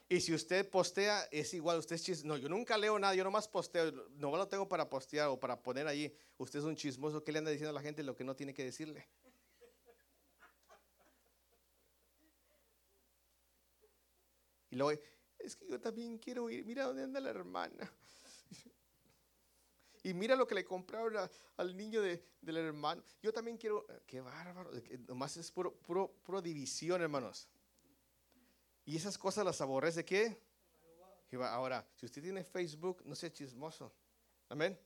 Y 0.09 0.21
si 0.21 0.33
usted 0.33 0.69
postea, 0.69 1.23
es 1.31 1.53
igual, 1.53 1.79
usted 1.79 1.95
es 1.95 2.03
chismoso. 2.03 2.27
No, 2.27 2.37
yo 2.37 2.47
nunca 2.49 2.77
leo 2.77 2.99
nada, 2.99 3.15
yo 3.15 3.23
nomás 3.23 3.47
posteo, 3.47 3.91
no 4.11 4.35
lo 4.35 4.47
tengo 4.47 4.67
para 4.67 4.87
postear 4.87 5.29
o 5.29 5.39
para 5.39 5.61
poner 5.61 5.87
allí. 5.87 6.13
Usted 6.37 6.59
es 6.59 6.65
un 6.65 6.75
chismoso, 6.75 7.23
¿qué 7.23 7.31
le 7.31 7.39
anda 7.39 7.49
diciendo 7.49 7.71
a 7.71 7.73
la 7.73 7.81
gente 7.81 8.03
lo 8.03 8.15
que 8.15 8.23
no 8.23 8.35
tiene 8.35 8.53
que 8.53 8.63
decirle? 8.63 9.07
Y 14.69 14.75
luego, 14.75 15.01
es 15.39 15.55
que 15.55 15.67
yo 15.67 15.79
también 15.79 16.17
quiero 16.17 16.49
ir, 16.49 16.65
mira 16.65 16.85
dónde 16.85 17.03
anda 17.03 17.19
la 17.19 17.29
hermana. 17.29 17.91
Y 20.03 20.13
mira 20.13 20.35
lo 20.35 20.45
que 20.45 20.55
le 20.55 20.65
compraron 20.65 21.29
al 21.55 21.77
niño 21.77 22.01
de, 22.01 22.23
del 22.41 22.57
hermano. 22.57 23.01
Yo 23.21 23.31
también 23.31 23.57
quiero, 23.57 23.87
qué 24.05 24.19
bárbaro, 24.19 24.69
nomás 25.07 25.37
es 25.37 25.49
puro, 25.49 25.73
puro, 25.73 26.13
puro 26.23 26.41
división, 26.41 27.01
hermanos. 27.01 27.47
Y 28.85 28.97
esas 28.97 29.17
cosas 29.17 29.45
las 29.45 29.61
aborrece 29.61 30.03
qué? 30.03 30.37
Ahora, 31.41 31.87
si 31.95 32.05
usted 32.05 32.21
tiene 32.21 32.43
Facebook, 32.43 33.01
no 33.05 33.15
sea 33.15 33.31
chismoso. 33.31 33.91
Amén. 34.49 34.77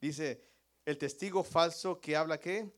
Dice, 0.00 0.40
el 0.84 0.98
testigo 0.98 1.44
falso 1.44 2.00
que 2.00 2.16
habla 2.16 2.40
qué? 2.40 2.72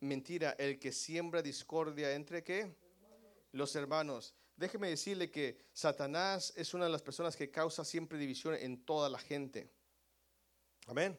Mentira, 0.00 0.52
el 0.58 0.78
que 0.78 0.90
siembra 0.90 1.42
discordia 1.42 2.12
entre 2.12 2.42
qué? 2.42 2.74
Los 3.52 3.76
hermanos. 3.76 4.34
Déjeme 4.60 4.90
decirle 4.90 5.30
que 5.30 5.56
Satanás 5.72 6.52
es 6.54 6.74
una 6.74 6.84
de 6.84 6.90
las 6.90 7.00
personas 7.00 7.34
que 7.34 7.50
causa 7.50 7.82
siempre 7.82 8.18
división 8.18 8.54
en 8.54 8.84
toda 8.84 9.08
la 9.08 9.18
gente. 9.18 9.72
Amén. 10.86 11.18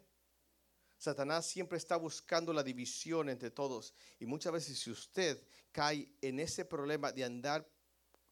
Satanás 0.95 1.47
siempre 1.47 1.79
está 1.79 1.95
buscando 1.95 2.53
la 2.53 2.61
división 2.61 3.29
entre 3.29 3.49
todos. 3.49 3.95
Y 4.19 4.27
muchas 4.27 4.53
veces 4.53 4.77
si 4.77 4.91
usted 4.91 5.43
cae 5.71 6.13
en 6.21 6.39
ese 6.39 6.65
problema 6.65 7.11
de 7.11 7.23
andar 7.23 7.67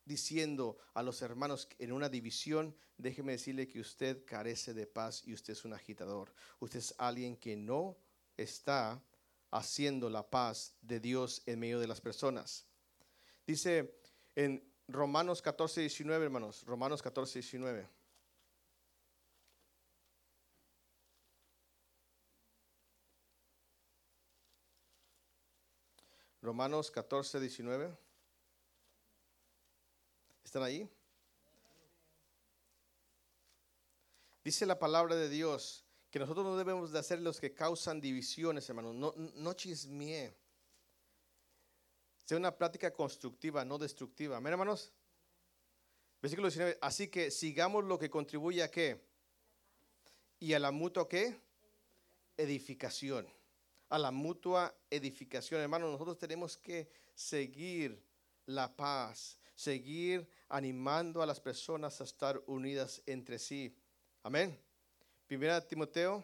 diciendo 0.06 0.78
a 0.94 1.02
los 1.02 1.24
hermanos 1.24 1.68
en 1.80 1.92
una 1.92 2.08
división, 2.08 2.78
déjeme 2.96 3.32
decirle 3.32 3.68
que 3.68 3.80
usted 3.80 4.24
carece 4.26 4.76
de 4.76 4.86
paz 4.86 5.24
y 5.26 5.34
usted 5.34 5.54
es 5.54 5.66
un 5.66 5.74
agitador. 5.74 6.32
Usted 6.60 6.78
es 6.78 6.94
alguien 7.00 7.36
que 7.36 7.56
no 7.56 7.98
está 8.38 9.04
haciendo 9.50 10.08
la 10.08 10.30
paz 10.30 10.76
de 10.82 11.00
Dios 11.00 11.42
en 11.48 11.62
medio 11.62 11.80
de 11.80 11.88
las 11.88 12.00
personas. 12.00 12.68
Dice 13.48 13.96
en 14.36 14.69
Romanos 14.90 15.42
14, 15.44 15.82
19, 15.82 16.26
hermanos, 16.26 16.64
Romanos 16.66 17.02
14, 17.04 17.40
19. 17.40 17.88
Romanos 26.42 26.90
14, 26.90 27.40
19. 27.40 27.96
¿Están 30.44 30.64
ahí? 30.64 30.90
Dice 34.44 34.66
la 34.66 34.80
palabra 34.80 35.16
de 35.16 35.30
Dios 35.30 35.86
que 36.10 36.18
nosotros 36.18 36.44
no 36.44 36.58
debemos 36.58 36.92
de 36.92 36.98
hacer 36.98 37.20
los 37.20 37.40
que 37.40 37.54
causan 37.54 38.02
divisiones, 38.02 38.68
hermanos. 38.68 38.96
No, 38.96 39.14
no 39.16 39.54
chismee. 39.54 40.36
Sea 42.30 42.38
una 42.38 42.56
práctica 42.56 42.94
constructiva, 42.94 43.66
no 43.66 43.80
destructiva. 43.80 44.38
Amén, 44.38 44.54
hermanos. 44.54 44.94
Versículo 46.22 46.48
19. 46.48 46.78
Así 46.80 47.08
que 47.08 47.32
sigamos 47.32 47.84
lo 47.86 47.98
que 47.98 48.08
contribuye 48.08 48.62
a 48.62 48.70
qué? 48.70 49.04
Y 50.40 50.54
a 50.54 50.60
la 50.60 50.70
mutua 50.70 51.10
qué? 51.10 51.42
Edificación 52.38 53.28
a 53.90 53.98
la 53.98 54.12
mutua 54.12 54.72
edificación. 54.92 55.60
Hermanos, 55.60 55.92
nosotros 55.92 56.20
tenemos 56.20 56.56
que 56.56 56.88
seguir 57.16 58.00
la 58.46 58.76
paz, 58.76 59.40
seguir 59.56 60.30
animando 60.50 61.24
a 61.24 61.26
las 61.26 61.40
personas 61.40 62.00
a 62.00 62.04
estar 62.04 62.40
unidas 62.46 63.02
entre 63.08 63.40
sí. 63.40 63.76
Amén. 64.22 64.56
Primera 65.26 65.68
Timoteo 65.68 66.24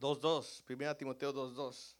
2.2. 0.00 0.62
Primera 0.62 0.96
Timoteo 0.96 1.34
2.2. 1.34 1.94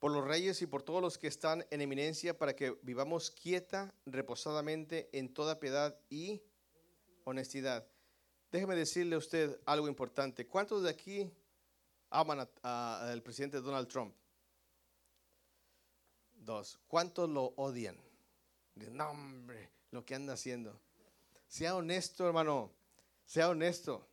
por 0.00 0.10
los 0.12 0.26
reyes 0.26 0.60
y 0.62 0.66
por 0.66 0.82
todos 0.82 1.02
los 1.02 1.18
que 1.18 1.26
están 1.28 1.64
en 1.70 1.82
eminencia, 1.82 2.36
para 2.36 2.56
que 2.56 2.76
vivamos 2.82 3.30
quieta, 3.30 3.94
reposadamente, 4.06 5.10
en 5.12 5.32
toda 5.32 5.60
piedad 5.60 5.96
y 6.08 6.42
honestidad. 7.24 7.86
Déjeme 8.50 8.74
decirle 8.74 9.14
a 9.14 9.18
usted 9.18 9.60
algo 9.66 9.86
importante. 9.86 10.46
¿Cuántos 10.46 10.82
de 10.82 10.90
aquí 10.90 11.30
aman 12.08 12.48
al 12.62 13.22
presidente 13.22 13.60
Donald 13.60 13.88
Trump? 13.88 14.14
Dos. 16.32 16.80
¿Cuántos 16.88 17.28
lo 17.28 17.52
odian? 17.56 17.96
No, 18.74 19.10
hombre, 19.10 19.70
lo 19.90 20.04
que 20.04 20.14
anda 20.14 20.32
haciendo. 20.32 20.80
Sea 21.46 21.76
honesto, 21.76 22.26
hermano. 22.26 22.72
Sea 23.26 23.50
honesto. 23.50 24.08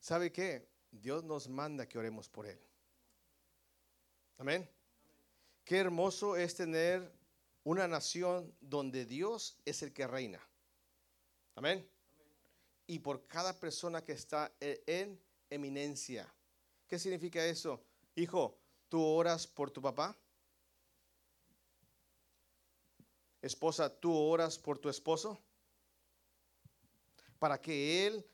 ¿Sabe 0.00 0.32
qué? 0.32 0.66
Dios 0.90 1.22
nos 1.22 1.48
manda 1.48 1.86
que 1.86 1.98
oremos 1.98 2.30
por 2.30 2.46
él. 2.46 2.58
Amén. 4.38 4.68
Qué 5.64 5.78
hermoso 5.78 6.36
es 6.36 6.54
tener 6.54 7.10
una 7.62 7.88
nación 7.88 8.54
donde 8.60 9.06
Dios 9.06 9.58
es 9.64 9.82
el 9.82 9.92
que 9.92 10.06
reina. 10.06 10.40
Amén. 11.54 11.88
Y 12.86 12.98
por 12.98 13.26
cada 13.26 13.58
persona 13.58 14.04
que 14.04 14.12
está 14.12 14.52
e, 14.60 14.82
en 14.86 15.18
eminencia. 15.48 16.32
¿Qué 16.86 16.98
significa 16.98 17.44
eso? 17.46 17.82
Hijo, 18.16 18.58
¿tú 18.88 19.02
oras 19.02 19.46
por 19.46 19.70
tu 19.70 19.80
papá? 19.80 20.16
Esposa, 23.40 23.88
¿tú 23.88 24.14
oras 24.14 24.58
por 24.58 24.78
tu 24.78 24.88
esposo? 24.88 25.38
Para 27.38 27.60
que 27.60 28.06
él 28.06 28.26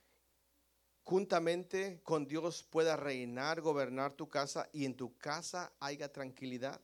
juntamente 1.05 2.01
con 2.03 2.27
Dios 2.27 2.63
pueda 2.63 2.97
reinar, 2.97 3.61
gobernar 3.61 4.13
tu 4.13 4.29
casa 4.29 4.69
y 4.73 4.85
en 4.85 4.97
tu 4.97 5.17
casa 5.19 5.73
haya 5.81 6.13
tranquilidad. 6.13 6.81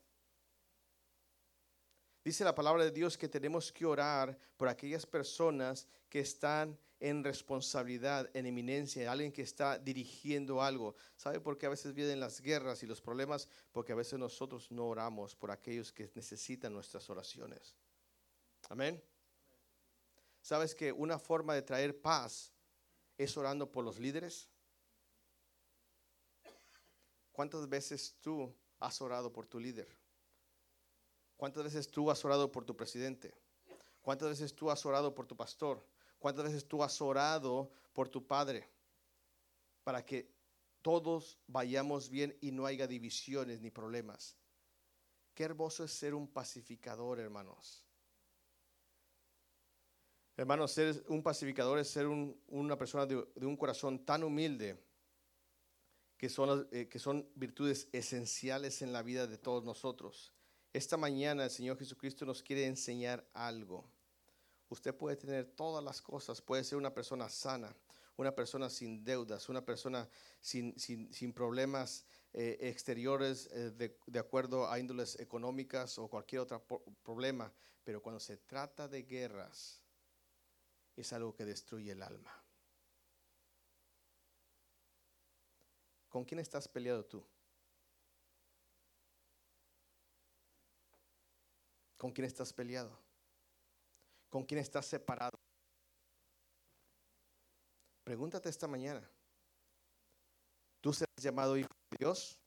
Dice 2.25 2.43
la 2.43 2.55
palabra 2.55 2.85
de 2.85 2.91
Dios 2.91 3.17
que 3.17 3.29
tenemos 3.29 3.71
que 3.71 3.87
orar 3.87 4.37
por 4.57 4.69
aquellas 4.69 5.07
personas 5.07 5.87
que 6.09 6.21
están 6.21 6.77
en 6.99 7.23
responsabilidad, 7.23 8.29
en 8.35 8.47
eminencia, 8.47 9.11
alguien 9.13 9.31
que 9.31 9.43
está 9.43 9.79
dirigiendo 9.79 10.63
algo. 10.63 10.97
¿Sabe 11.15 11.41
por 11.41 11.59
qué 11.59 11.67
a 11.67 11.69
veces 11.71 11.95
vienen 11.95 12.19
las 12.19 12.41
guerras 12.41 12.83
y 12.83 12.87
los 12.87 13.01
problemas? 13.01 13.49
Porque 13.71 13.93
a 13.93 13.97
veces 13.97 14.19
nosotros 14.19 14.71
no 14.73 14.87
oramos 14.87 15.37
por 15.37 15.51
aquellos 15.51 15.93
que 15.93 16.11
necesitan 16.15 16.73
nuestras 16.73 17.09
oraciones. 17.11 17.77
Amén. 18.71 19.01
¿Sabes 20.41 20.75
que 20.75 20.91
una 20.91 21.19
forma 21.19 21.55
de 21.55 21.63
traer 21.63 22.01
paz 22.01 22.53
es 23.19 23.37
orando 23.37 23.71
por 23.71 23.85
los 23.85 23.99
líderes? 23.99 24.49
¿Cuántas 27.33 27.69
veces 27.69 28.17
tú 28.21 28.55
has 28.81 29.01
orado 29.01 29.33
por 29.33 29.47
tu 29.47 29.59
líder? 29.59 29.89
¿Cuántas 31.37 31.65
veces 31.65 31.91
tú 31.91 32.11
has 32.11 32.25
orado 32.25 32.51
por 32.51 32.65
tu 32.65 32.77
presidente? 32.77 33.35
¿Cuántas 34.01 34.31
veces 34.31 34.55
tú 34.55 34.71
has 34.71 34.85
orado 34.87 35.15
por 35.15 35.27
tu 35.27 35.37
pastor? 35.37 35.87
¿Cuántas 36.19 36.47
veces 36.47 36.67
tú 36.67 36.83
has 36.83 37.01
orado 37.01 37.71
por 37.93 38.09
tu 38.09 38.27
padre? 38.27 38.69
Para 39.85 40.05
que 40.05 40.35
todos 40.81 41.39
vayamos 41.47 42.09
bien 42.09 42.37
y 42.41 42.53
no 42.53 42.65
haya 42.65 42.87
divisiones 42.87 43.61
ni 43.61 43.71
problemas. 43.71 44.37
Qué 45.35 45.45
hermoso 45.45 45.85
es 45.85 45.93
ser 45.93 46.15
un 46.15 46.29
pacificador, 46.29 47.21
hermanos. 47.21 47.86
Hermanos, 50.39 50.73
ser 50.73 51.03
un 51.09 51.23
pacificador 51.23 51.79
es 51.79 51.89
ser 51.89 52.07
una 52.07 52.77
persona 52.77 53.07
de, 53.07 53.17
un 53.47 53.57
corazón 53.57 54.05
tan 54.05 54.23
humilde 54.23 54.79
que 56.19 56.29
son, 56.29 56.69
eh, 56.73 56.89
que 56.89 56.99
son 56.99 57.27
virtudes 57.35 57.89
esenciales 57.93 58.83
en 58.83 58.93
la 58.93 59.03
vida 59.03 59.27
de 59.27 59.39
todos 59.39 59.65
nosotros. 59.65 60.35
Esta 60.75 60.99
mañana 60.99 61.45
el 61.45 61.51
Señor 61.51 61.79
Jesucristo 61.79 62.27
nos 62.27 62.43
quiere 62.43 62.67
enseñar 62.67 63.27
algo. 63.33 63.91
Usted 64.69 64.95
puede 64.95 65.17
tener 65.17 65.47
todas 65.47 65.83
las 65.83 66.03
cosas, 66.03 66.43
puede 66.43 66.65
ser 66.65 66.77
una 66.77 66.93
persona 66.93 67.31
sana, 67.31 67.75
una 68.19 68.35
persona 68.35 68.69
sin 68.69 69.05
deudas, 69.05 69.49
una 69.49 69.65
persona 69.65 70.07
sin, 70.43 70.75
problemas 71.35 72.05
eh, 72.35 72.59
exteriores 72.61 73.49
eh, 73.53 73.71
de, 74.07 74.19
acuerdo 74.19 74.71
a 74.71 74.79
índoles 74.79 75.19
económicas 75.19 75.99
o 75.99 76.09
cualquier 76.09 76.43
otro 76.43 76.63
problema, 77.03 77.51
pero 77.85 78.03
cuando 78.03 78.21
se 78.21 78.37
trata 78.37 78.87
de 78.87 79.05
guerras, 79.05 79.86
es 80.97 81.13
algo 81.13 81.35
que 81.35 81.45
destruye 81.45 81.93
el 81.93 82.03
alma. 82.03 82.33
¿Con 86.09 86.25
quién 86.25 86.41
estás 86.41 86.67
peleado 86.67 87.05
tú? 87.05 87.23
¿Con 91.99 92.13
quién 92.13 92.27
estás 92.27 92.53
peleado? 92.53 92.99
¿Con 94.31 94.45
quién 94.45 94.61
estás 94.61 94.87
separado? 94.87 95.39
Pregúntate 98.05 98.49
esta 98.49 98.67
mañana. 98.67 99.07
¿Tú 100.81 100.93
serás 100.93 101.17
llamado 101.23 101.57
hijo 101.57 101.69
de 101.91 101.97
Dios? 101.99 102.39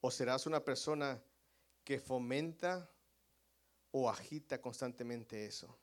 ¿O 0.00 0.10
serás 0.10 0.46
una 0.46 0.64
persona 0.64 1.20
que 1.82 1.98
fomenta 1.98 2.88
o 3.90 4.08
agita 4.10 4.60
constantemente 4.60 5.46
eso? 5.46 5.74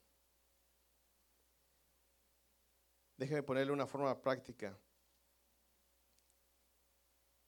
Déjeme 3.17 3.43
ponerle 3.43 3.71
una 3.71 3.88
forma 3.88 4.21
práctica. 4.21 4.78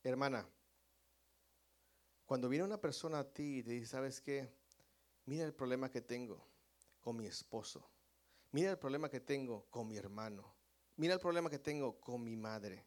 Hermana, 0.04 0.48
cuando 2.26 2.48
viene 2.48 2.66
una 2.66 2.80
persona 2.80 3.20
a 3.20 3.24
ti 3.24 3.60
y 3.60 3.64
te 3.64 3.72
dice, 3.72 3.88
¿sabes 3.88 4.22
qué? 4.22 4.50
Mira 5.26 5.46
el 5.46 5.54
problema 5.54 5.92
que 5.92 6.02
tengo 6.02 6.48
con 7.02 7.18
mi 7.18 7.26
esposo. 7.26 7.90
Mira 8.52 8.72
el 8.72 8.78
problema 8.78 9.10
que 9.10 9.20
tengo 9.20 9.66
con 9.70 9.88
mi 9.88 9.98
hermano. 9.98 10.56
Mira 10.96 11.14
el 11.14 11.20
problema 11.20 11.50
que 11.50 11.60
tengo 11.60 12.00
con 12.00 12.24
mi 12.24 12.36
madre. 12.36 12.86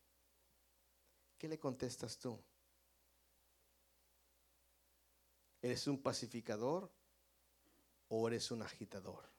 ¿Qué 1.36 1.48
le 1.48 1.58
contestas 1.58 2.18
tú? 2.18 2.42
¿Eres 5.62 5.86
un 5.86 6.02
pacificador 6.02 6.90
o 8.08 8.26
eres 8.28 8.50
un 8.50 8.62
agitador? 8.62 9.30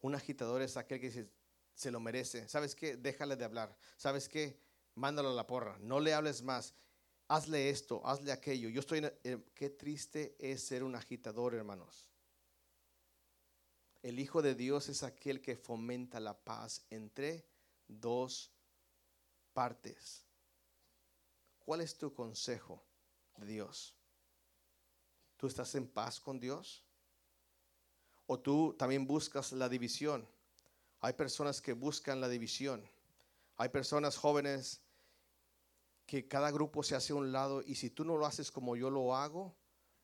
Un 0.00 0.14
agitador 0.14 0.62
es 0.62 0.76
aquel 0.76 1.00
que 1.00 1.06
dice, 1.06 1.28
se 1.76 1.90
lo 1.90 2.00
merece. 2.00 2.48
¿Sabes 2.48 2.74
qué? 2.74 2.96
Déjale 2.96 3.36
de 3.36 3.44
hablar. 3.44 3.76
¿Sabes 3.98 4.28
qué? 4.28 4.58
Mándalo 4.94 5.28
a 5.30 5.34
la 5.34 5.46
porra. 5.46 5.78
No 5.78 6.00
le 6.00 6.14
hables 6.14 6.42
más. 6.42 6.74
Hazle 7.28 7.68
esto, 7.68 8.04
hazle 8.04 8.32
aquello. 8.32 8.70
Yo 8.70 8.80
estoy... 8.80 9.06
Eh, 9.22 9.38
qué 9.54 9.70
triste 9.70 10.34
es 10.38 10.64
ser 10.64 10.82
un 10.82 10.96
agitador, 10.96 11.54
hermanos. 11.54 12.08
El 14.02 14.18
Hijo 14.18 14.40
de 14.40 14.54
Dios 14.54 14.88
es 14.88 15.02
aquel 15.02 15.42
que 15.42 15.56
fomenta 15.56 16.18
la 16.18 16.38
paz 16.38 16.86
entre 16.88 17.46
dos 17.86 18.50
partes. 19.52 20.24
¿Cuál 21.58 21.82
es 21.82 21.98
tu 21.98 22.14
consejo 22.14 22.82
de 23.36 23.46
Dios? 23.46 23.94
¿Tú 25.36 25.46
estás 25.46 25.74
en 25.74 25.86
paz 25.86 26.20
con 26.20 26.40
Dios? 26.40 26.84
¿O 28.26 28.38
tú 28.38 28.74
también 28.78 29.06
buscas 29.06 29.52
la 29.52 29.68
división? 29.68 30.26
Hay 31.00 31.12
personas 31.12 31.60
que 31.60 31.72
buscan 31.72 32.20
la 32.20 32.28
división. 32.28 32.88
Hay 33.56 33.68
personas 33.68 34.16
jóvenes 34.16 34.82
que 36.06 36.28
cada 36.28 36.50
grupo 36.50 36.82
se 36.82 36.94
hace 36.94 37.12
a 37.12 37.16
un 37.16 37.32
lado 37.32 37.62
y 37.62 37.74
si 37.74 37.90
tú 37.90 38.04
no 38.04 38.16
lo 38.16 38.26
haces 38.26 38.50
como 38.50 38.76
yo 38.76 38.90
lo 38.90 39.16
hago, 39.16 39.56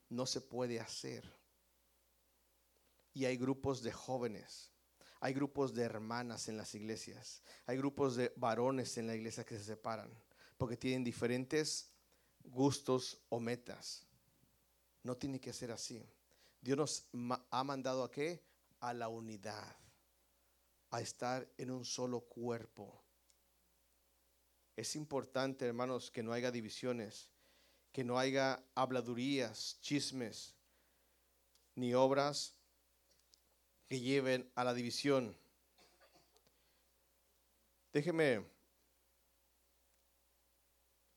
no 0.09 0.27
se 0.27 0.41
puede 0.41 0.81
hacer. 0.81 1.33
Y 3.15 3.25
hay 3.27 3.37
grupos 3.37 3.83
de 3.83 3.93
jóvenes, 3.93 4.71
hay 5.21 5.35
grupos 5.35 5.75
de 5.75 5.83
hermanas 5.83 6.49
en 6.49 6.57
las 6.57 6.75
iglesias, 6.75 7.43
hay 7.67 7.77
grupos 7.77 8.17
de 8.17 8.33
varones 8.37 8.97
en 8.97 9.07
la 9.07 9.15
iglesia 9.15 9.45
que 9.45 9.59
se 9.59 9.65
separan 9.65 10.11
porque 10.57 10.77
tienen 10.77 11.03
diferentes 11.03 11.93
gustos 12.45 13.21
o 13.29 13.41
metas. 13.41 14.07
No 15.03 15.17
tiene 15.17 15.41
que 15.41 15.53
ser 15.53 15.73
así. 15.73 16.09
Dios 16.61 16.79
nos 16.79 17.09
ha 17.51 17.65
mandado 17.65 18.05
a 18.05 18.11
qué? 18.13 18.45
A 18.79 18.95
la 18.95 19.09
unidad 19.09 19.82
a 20.93 21.01
estar 21.01 21.49
en 21.57 21.71
un 21.71 21.85
solo 21.85 22.21
cuerpo. 22.21 23.03
Es 24.77 24.95
importante, 24.95 25.67
hermanos, 25.67 26.11
que 26.11 26.23
no 26.23 26.35
haya 26.35 26.51
divisiones, 26.51 27.31
que 27.93 28.05
no 28.05 28.19
haya 28.19 28.63
habladurías, 28.75 29.79
chismes, 29.81 30.55
ni 31.75 31.95
obras 31.95 32.55
que 33.89 34.01
lleven 34.01 34.51
a 34.55 34.65
la 34.65 34.75
división. 34.75 35.35
Déjeme, 37.91 38.45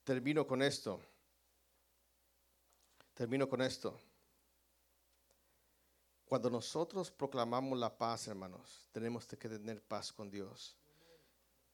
termino 0.05 0.47
con 0.47 0.61
esto. 0.61 1.01
Termino 3.13 3.49
con 3.49 3.61
esto. 3.61 3.99
Cuando 6.25 6.49
nosotros 6.49 7.11
proclamamos 7.11 7.77
la 7.77 7.95
paz, 7.95 8.27
hermanos, 8.27 8.89
tenemos 8.91 9.27
que 9.27 9.37
tener 9.37 9.81
paz 9.83 10.11
con 10.11 10.29
Dios. 10.31 10.75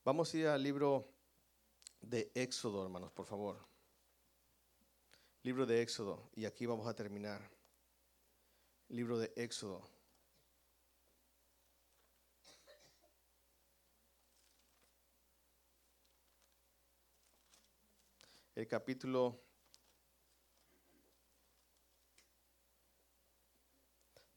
Vamos 0.04 0.34
a 0.34 0.38
ir 0.38 0.48
al 0.48 0.62
libro 0.62 1.08
de 2.02 2.32
Éxodo, 2.36 2.84
hermanos, 2.84 3.12
por 3.14 3.26
favor. 3.26 3.66
Libro 5.44 5.66
de 5.66 5.82
Éxodo, 5.82 6.30
y 6.36 6.46
aquí 6.46 6.66
vamos 6.66 6.86
a 6.86 6.94
terminar. 6.94 7.50
Libro 8.90 9.18
de 9.18 9.32
Éxodo. 9.38 9.88
El 18.54 18.68
capítulo 18.68 19.42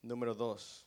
Número 0.04 0.34
dos. 0.34 0.86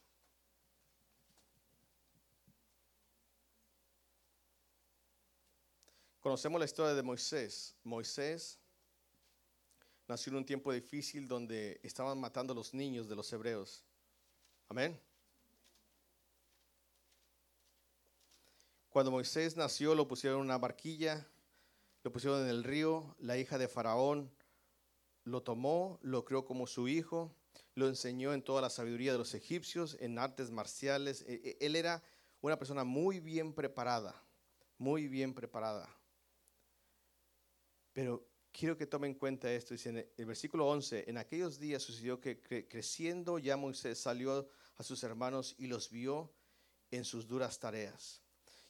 Conocemos 6.20 6.60
la 6.60 6.66
historia 6.66 6.94
de 6.94 7.02
Moisés. 7.02 7.76
Moisés 7.84 8.60
nació 10.08 10.30
en 10.34 10.38
un 10.38 10.46
tiempo 10.46 10.72
difícil 10.72 11.28
donde 11.28 11.80
estaban 11.82 12.20
matando 12.20 12.54
a 12.54 12.56
los 12.56 12.76
niños 12.76 13.10
de 13.10 13.16
los 13.16 13.34
hebreos. 13.34 13.84
Amén. 14.70 15.02
Cuando 18.90 19.10
Moisés 19.10 19.58
nació 19.58 19.96
lo 19.96 20.08
pusieron 20.08 20.42
en 20.42 20.46
una 20.46 20.60
barquilla, 20.60 21.28
lo 22.04 22.12
pusieron 22.12 22.44
en 22.44 22.50
el 22.50 22.64
río, 22.64 23.16
la 23.18 23.36
hija 23.36 23.58
de 23.58 23.68
Faraón 23.68 24.32
lo 25.24 25.42
tomó, 25.42 25.98
lo 26.04 26.24
crió 26.24 26.46
como 26.46 26.68
su 26.68 26.88
hijo 26.88 27.36
lo 27.76 27.88
enseñó 27.88 28.34
en 28.34 28.42
toda 28.42 28.62
la 28.62 28.70
sabiduría 28.70 29.12
de 29.12 29.18
los 29.18 29.34
egipcios, 29.34 29.98
en 30.00 30.20
artes 30.20 30.52
marciales. 30.52 31.24
E, 31.28 31.42
e, 31.44 31.66
él 31.66 31.76
era 31.76 32.04
una 32.42 32.58
persona 32.58 32.84
muy 32.84 33.20
bien 33.20 33.54
preparada, 33.54 34.16
muy 34.78 35.08
bien 35.08 35.34
preparada. 35.34 35.90
Pero 37.94 38.28
quiero 38.52 38.78
que 38.78 38.88
tomen 38.88 39.12
en 39.12 39.18
cuenta 39.18 39.52
esto. 39.52 39.74
Dice 39.74 39.90
en 39.90 40.12
el 40.18 40.26
versículo 40.26 40.68
11, 40.68 41.06
en 41.08 41.18
aquellos 41.18 41.60
días 41.60 41.84
sucedió 41.84 42.20
que 42.20 42.40
creciendo 42.68 43.40
ya 43.40 43.58
Moisés 43.58 44.00
salió 44.00 44.50
a 44.78 44.84
sus 44.84 45.04
hermanos 45.04 45.56
y 45.58 45.68
los 45.68 45.90
vio 45.90 46.32
en 46.92 47.06
sus 47.06 47.28
duras 47.28 47.60
tareas. 47.60 48.22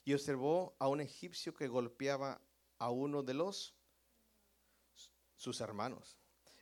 Y 0.04 0.14
observó 0.14 0.76
a 0.78 0.88
un 0.88 1.00
egipcio 1.00 1.54
que 1.54 1.68
golpeaba 1.68 2.40
a 2.78 2.90
uno 2.90 3.22
de 3.22 3.34
los 3.34 3.74
sus 5.36 5.60
hermanos. 5.60 6.18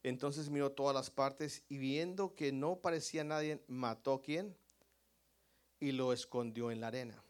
Entonces 0.07 0.51
miró 0.51 0.71
todas 0.71 0.95
las 0.95 1.11
partes 1.11 1.64
y 1.69 1.79
viendo 1.79 2.37
que 2.37 2.53
no 2.53 2.77
parecía 2.77 3.25
nadie, 3.25 3.64
mató 3.66 4.12
a 4.12 4.23
quién 4.23 4.57
y 5.81 5.90
lo 5.90 6.12
escondió 6.12 6.71
en 6.71 6.81
la 6.81 6.87
arena. 6.87 7.21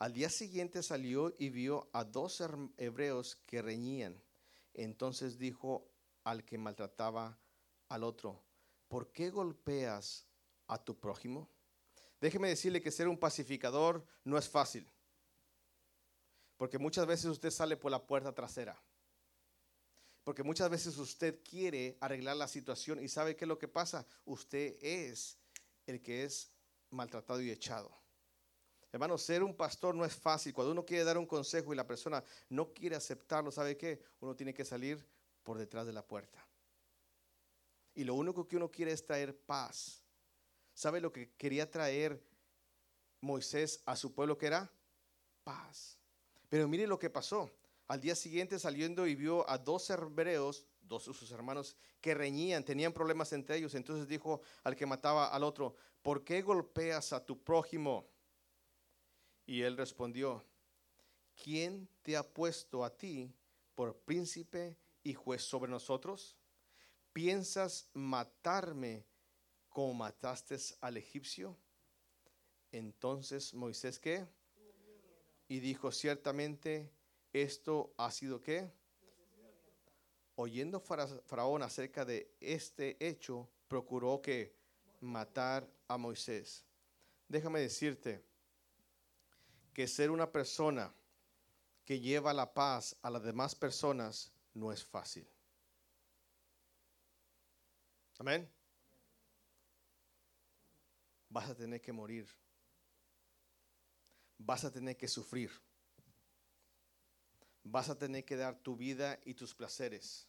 Al 0.00 0.14
día 0.14 0.28
siguiente 0.28 0.82
salió 0.82 1.32
y 1.38 1.50
vio 1.50 1.88
a 1.92 2.02
dos 2.02 2.42
hebreos 2.76 3.36
que 3.46 3.62
reñían. 3.62 4.20
Entonces 4.74 5.38
dijo 5.38 5.86
al 6.24 6.44
que 6.44 6.58
maltrataba 6.58 7.38
al 7.88 8.02
otro, 8.02 8.42
¿por 8.88 9.12
qué 9.12 9.30
golpeas 9.30 10.26
a 10.66 10.82
tu 10.82 10.98
prójimo? 10.98 11.48
Déjeme 12.20 12.48
decirle 12.48 12.82
que 12.82 12.90
ser 12.90 13.06
un 13.06 13.16
pacificador 13.16 14.04
no 14.24 14.36
es 14.36 14.48
fácil, 14.48 14.90
porque 16.56 16.78
muchas 16.78 17.06
veces 17.06 17.26
usted 17.26 17.50
sale 17.50 17.76
por 17.76 17.92
la 17.92 18.04
puerta 18.04 18.34
trasera. 18.34 18.76
Porque 20.28 20.42
muchas 20.42 20.68
veces 20.68 20.98
usted 20.98 21.40
quiere 21.42 21.96
arreglar 22.02 22.36
la 22.36 22.46
situación 22.46 23.02
y 23.02 23.08
sabe 23.08 23.34
qué 23.34 23.46
es 23.46 23.48
lo 23.48 23.58
que 23.58 23.66
pasa. 23.66 24.06
Usted 24.26 24.76
es 24.82 25.38
el 25.86 26.02
que 26.02 26.24
es 26.24 26.50
maltratado 26.90 27.40
y 27.40 27.50
echado. 27.50 27.90
Hermano, 28.92 29.16
ser 29.16 29.42
un 29.42 29.56
pastor 29.56 29.94
no 29.94 30.04
es 30.04 30.14
fácil. 30.14 30.52
Cuando 30.52 30.72
uno 30.72 30.84
quiere 30.84 31.02
dar 31.02 31.16
un 31.16 31.24
consejo 31.24 31.72
y 31.72 31.76
la 31.76 31.86
persona 31.86 32.22
no 32.50 32.74
quiere 32.74 32.94
aceptarlo, 32.94 33.50
¿sabe 33.50 33.78
qué? 33.78 34.02
Uno 34.20 34.36
tiene 34.36 34.52
que 34.52 34.66
salir 34.66 35.02
por 35.42 35.56
detrás 35.56 35.86
de 35.86 35.94
la 35.94 36.06
puerta. 36.06 36.46
Y 37.94 38.04
lo 38.04 38.12
único 38.12 38.46
que 38.46 38.56
uno 38.56 38.70
quiere 38.70 38.92
es 38.92 39.06
traer 39.06 39.34
paz. 39.34 40.02
¿Sabe 40.74 41.00
lo 41.00 41.10
que 41.10 41.30
quería 41.38 41.70
traer 41.70 42.22
Moisés 43.22 43.80
a 43.86 43.96
su 43.96 44.12
pueblo 44.12 44.36
que 44.36 44.48
era? 44.48 44.70
Paz. 45.42 45.96
Pero 46.50 46.68
mire 46.68 46.86
lo 46.86 46.98
que 46.98 47.08
pasó. 47.08 47.50
Al 47.88 48.02
día 48.02 48.14
siguiente 48.14 48.58
saliendo 48.58 49.06
y 49.06 49.14
vio 49.14 49.48
a 49.48 49.56
dos 49.56 49.88
hebreos, 49.88 50.66
dos 50.82 51.06
de 51.06 51.14
sus 51.14 51.30
hermanos, 51.30 51.74
que 52.02 52.14
reñían, 52.14 52.62
tenían 52.62 52.92
problemas 52.92 53.32
entre 53.32 53.56
ellos. 53.56 53.74
Entonces 53.74 54.06
dijo 54.06 54.42
al 54.62 54.76
que 54.76 54.84
mataba 54.84 55.28
al 55.28 55.42
otro, 55.42 55.74
¿por 56.02 56.22
qué 56.22 56.42
golpeas 56.42 57.14
a 57.14 57.24
tu 57.24 57.42
prójimo? 57.42 58.06
Y 59.46 59.62
él 59.62 59.78
respondió, 59.78 60.44
¿quién 61.42 61.88
te 62.02 62.14
ha 62.14 62.22
puesto 62.22 62.84
a 62.84 62.94
ti 62.94 63.32
por 63.74 63.96
príncipe 63.96 64.76
y 65.02 65.14
juez 65.14 65.42
sobre 65.42 65.70
nosotros? 65.70 66.36
¿Piensas 67.14 67.88
matarme 67.94 69.06
como 69.70 69.94
mataste 69.94 70.58
al 70.82 70.98
egipcio? 70.98 71.56
Entonces 72.70 73.54
Moisés 73.54 73.98
qué? 73.98 74.26
Y 75.48 75.60
dijo, 75.60 75.90
ciertamente 75.90 76.92
esto 77.32 77.94
ha 77.96 78.10
sido 78.10 78.40
qué? 78.40 78.70
Oyendo 80.36 80.80
Faraón 80.80 81.62
acerca 81.62 82.04
de 82.04 82.32
este 82.40 82.96
hecho, 83.06 83.48
procuró 83.66 84.22
que 84.22 84.56
matar 85.00 85.68
a 85.88 85.98
Moisés. 85.98 86.64
Déjame 87.28 87.60
decirte 87.60 88.24
que 89.74 89.86
ser 89.86 90.10
una 90.10 90.30
persona 90.30 90.94
que 91.84 92.00
lleva 92.00 92.32
la 92.32 92.52
paz 92.52 92.96
a 93.02 93.10
las 93.10 93.22
demás 93.22 93.54
personas 93.54 94.32
no 94.54 94.72
es 94.72 94.84
fácil. 94.84 95.28
Amén. 98.18 98.50
Vas 101.28 101.50
a 101.50 101.54
tener 101.54 101.80
que 101.80 101.92
morir. 101.92 102.28
Vas 104.38 104.64
a 104.64 104.72
tener 104.72 104.96
que 104.96 105.08
sufrir. 105.08 105.50
Vas 107.70 107.90
a 107.90 107.98
tener 107.98 108.24
que 108.24 108.36
dar 108.36 108.56
tu 108.56 108.76
vida 108.76 109.18
y 109.26 109.34
tus 109.34 109.54
placeres. 109.54 110.26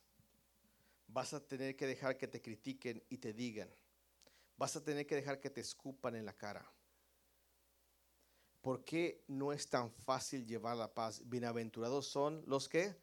Vas 1.08 1.34
a 1.34 1.40
tener 1.40 1.78
que 1.78 1.88
dejar 1.88 2.18
que 2.18 2.28
te 2.28 2.42
critiquen 2.42 3.02
y 3.10 3.18
te 3.18 3.32
digan. 3.32 3.70
Vas 4.58 4.76
a 4.76 4.84
tener 4.84 5.08
que 5.08 5.16
dejar 5.16 5.40
que 5.40 5.50
te 5.50 5.62
escupan 5.62 6.16
en 6.16 6.26
la 6.26 6.34
cara. 6.34 6.70
¿Por 8.62 8.84
qué 8.84 9.24
no 9.28 9.54
es 9.54 9.70
tan 9.70 9.90
fácil 9.90 10.46
llevar 10.46 10.76
la 10.76 10.94
paz? 10.94 11.22
Bienaventurados 11.30 12.08
son 12.08 12.44
los 12.46 12.68
que 12.68 12.94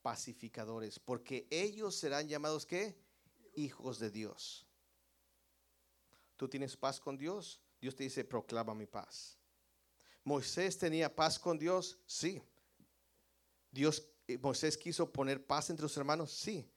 pacificadores, 0.00 1.00
porque 1.00 1.48
ellos 1.50 1.96
serán 1.96 2.28
llamados 2.28 2.64
que 2.64 2.96
hijos 3.54 3.98
de 3.98 4.12
Dios. 4.12 4.64
¿Tú 6.36 6.48
tienes 6.48 6.76
paz 6.76 7.00
con 7.00 7.18
Dios? 7.18 7.60
Dios 7.80 7.96
te 7.96 8.04
dice, 8.04 8.24
proclama 8.24 8.74
mi 8.74 8.86
paz. 8.86 9.36
Moisés 10.22 10.78
tenía 10.78 11.12
paz 11.12 11.36
con 11.36 11.58
Dios, 11.58 11.98
sí. 12.06 12.40
Dios, 13.72 14.06
eh, 14.28 14.38
Moisés 14.38 14.76
quiso 14.76 15.10
poner 15.10 15.44
paz 15.44 15.70
entre 15.70 15.88
sus 15.88 15.96
hermanos, 15.96 16.30
sí. 16.30 16.70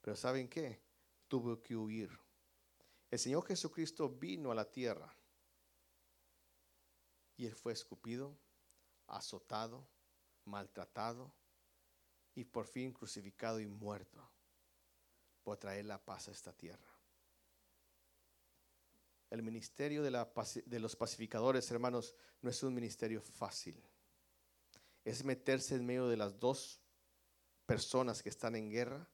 Pero 0.00 0.16
¿saben 0.16 0.48
qué? 0.48 0.80
Tuvo 1.28 1.62
que 1.62 1.76
huir. 1.76 2.10
El 3.10 3.18
Señor 3.18 3.46
Jesucristo 3.46 4.08
vino 4.08 4.50
a 4.50 4.54
la 4.54 4.68
tierra 4.68 5.14
y 7.36 7.46
él 7.46 7.54
fue 7.54 7.72
escupido, 7.72 8.36
azotado, 9.06 9.86
maltratado 10.44 11.32
y 12.34 12.44
por 12.44 12.66
fin 12.66 12.92
crucificado 12.92 13.60
y 13.60 13.66
muerto 13.66 14.28
por 15.42 15.58
traer 15.58 15.84
la 15.84 16.02
paz 16.02 16.28
a 16.28 16.32
esta 16.32 16.52
tierra. 16.52 16.94
El 19.30 19.42
ministerio 19.42 20.02
de, 20.02 20.26
de 20.64 20.80
los 20.80 20.96
pacificadores, 20.96 21.70
hermanos, 21.70 22.14
no 22.40 22.48
es 22.48 22.62
un 22.62 22.74
ministerio 22.74 23.20
fácil 23.20 23.82
es 25.08 25.24
meterse 25.24 25.74
en 25.74 25.86
medio 25.86 26.06
de 26.06 26.18
las 26.18 26.38
dos 26.38 26.80
personas 27.64 28.22
que 28.22 28.28
están 28.28 28.54
en 28.54 28.70
guerra 28.70 29.08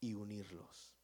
y 0.00 0.14
unirlos. 0.14 0.96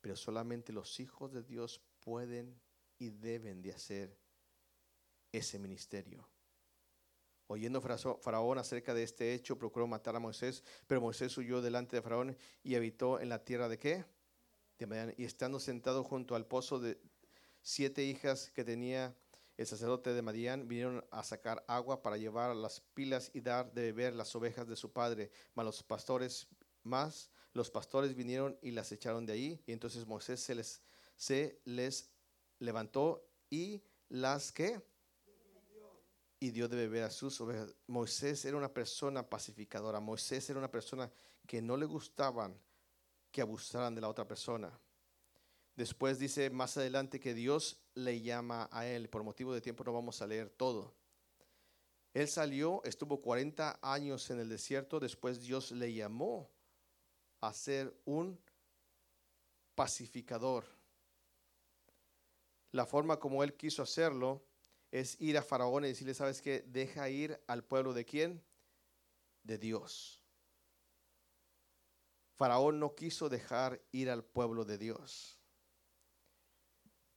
Pero 0.00 0.16
solamente 0.16 0.72
los 0.72 0.98
hijos 0.98 1.32
de 1.32 1.42
Dios 1.42 1.82
pueden 2.00 2.58
y 2.98 3.10
deben 3.10 3.60
de 3.60 3.72
hacer 3.72 4.18
ese 5.32 5.58
ministerio. 5.58 6.26
Oyendo 7.48 7.80
Faraón 7.80 8.58
acerca 8.58 8.94
de 8.94 9.02
este 9.02 9.34
hecho, 9.34 9.58
procuró 9.58 9.86
matar 9.86 10.16
a 10.16 10.20
Moisés, 10.20 10.64
pero 10.86 11.02
Moisés 11.02 11.36
huyó 11.36 11.60
delante 11.60 11.96
de 11.96 12.02
Faraón 12.02 12.36
y 12.62 12.74
habitó 12.74 13.20
en 13.20 13.28
la 13.28 13.44
tierra 13.44 13.68
de 13.68 13.78
qué? 13.78 14.04
Y 15.16 15.24
estando 15.24 15.60
sentado 15.60 16.02
junto 16.02 16.34
al 16.34 16.46
pozo 16.46 16.80
de 16.80 16.98
siete 17.60 18.02
hijas 18.02 18.50
que 18.50 18.64
tenía 18.64 19.14
el 19.56 19.66
sacerdote 19.66 20.12
de 20.12 20.22
Madián 20.22 20.68
vinieron 20.68 21.04
a 21.10 21.22
sacar 21.22 21.64
agua 21.66 22.02
para 22.02 22.18
llevar 22.18 22.54
las 22.54 22.80
pilas 22.80 23.30
y 23.32 23.40
dar 23.40 23.72
de 23.72 23.82
beber 23.92 24.14
las 24.14 24.34
ovejas 24.36 24.68
de 24.68 24.76
su 24.76 24.92
padre. 24.92 25.30
Mas 25.54 25.64
los 25.64 25.82
pastores, 25.82 26.46
más 26.82 27.30
los 27.52 27.70
pastores 27.70 28.14
vinieron 28.14 28.58
y 28.60 28.72
las 28.72 28.92
echaron 28.92 29.24
de 29.24 29.32
ahí. 29.32 29.62
Y 29.66 29.72
entonces 29.72 30.06
Moisés 30.06 30.40
se 30.40 30.54
les, 30.54 30.82
se 31.16 31.60
les 31.64 32.10
levantó 32.58 33.26
y 33.48 33.82
las 34.08 34.52
que 34.52 34.82
y 36.38 36.50
dio 36.50 36.68
de 36.68 36.76
beber 36.76 37.04
a 37.04 37.10
sus 37.10 37.40
ovejas. 37.40 37.74
Moisés 37.86 38.44
era 38.44 38.58
una 38.58 38.72
persona 38.72 39.26
pacificadora. 39.28 40.00
Moisés 40.00 40.48
era 40.50 40.58
una 40.58 40.70
persona 40.70 41.10
que 41.46 41.62
no 41.62 41.78
le 41.78 41.86
gustaban 41.86 42.60
que 43.30 43.40
abusaran 43.40 43.94
de 43.94 44.02
la 44.02 44.08
otra 44.08 44.28
persona. 44.28 44.78
Después 45.74 46.18
dice 46.18 46.50
más 46.50 46.76
adelante 46.76 47.20
que 47.20 47.34
Dios 47.34 47.80
le 47.96 48.20
llama 48.20 48.68
a 48.70 48.86
él. 48.86 49.08
Por 49.08 49.24
motivo 49.24 49.52
de 49.52 49.60
tiempo 49.60 49.82
no 49.84 49.92
vamos 49.92 50.22
a 50.22 50.26
leer 50.26 50.48
todo. 50.50 50.94
Él 52.14 52.28
salió, 52.28 52.82
estuvo 52.84 53.20
40 53.20 53.80
años 53.82 54.30
en 54.30 54.40
el 54.40 54.48
desierto, 54.48 55.00
después 55.00 55.40
Dios 55.40 55.72
le 55.72 55.92
llamó 55.92 56.50
a 57.40 57.52
ser 57.52 57.94
un 58.04 58.40
pacificador. 59.74 60.64
La 62.72 62.86
forma 62.86 63.18
como 63.18 63.42
él 63.42 63.54
quiso 63.54 63.82
hacerlo 63.82 64.42
es 64.90 65.20
ir 65.20 65.36
a 65.36 65.42
Faraón 65.42 65.84
y 65.84 65.88
decirle, 65.88 66.14
¿sabes 66.14 66.40
qué? 66.40 66.64
Deja 66.66 67.08
ir 67.10 67.42
al 67.46 67.64
pueblo 67.64 67.92
de 67.92 68.04
quién? 68.04 68.42
De 69.42 69.58
Dios. 69.58 70.22
Faraón 72.36 72.78
no 72.78 72.94
quiso 72.94 73.28
dejar 73.28 73.82
ir 73.92 74.10
al 74.10 74.24
pueblo 74.24 74.64
de 74.64 74.78
Dios. 74.78 75.35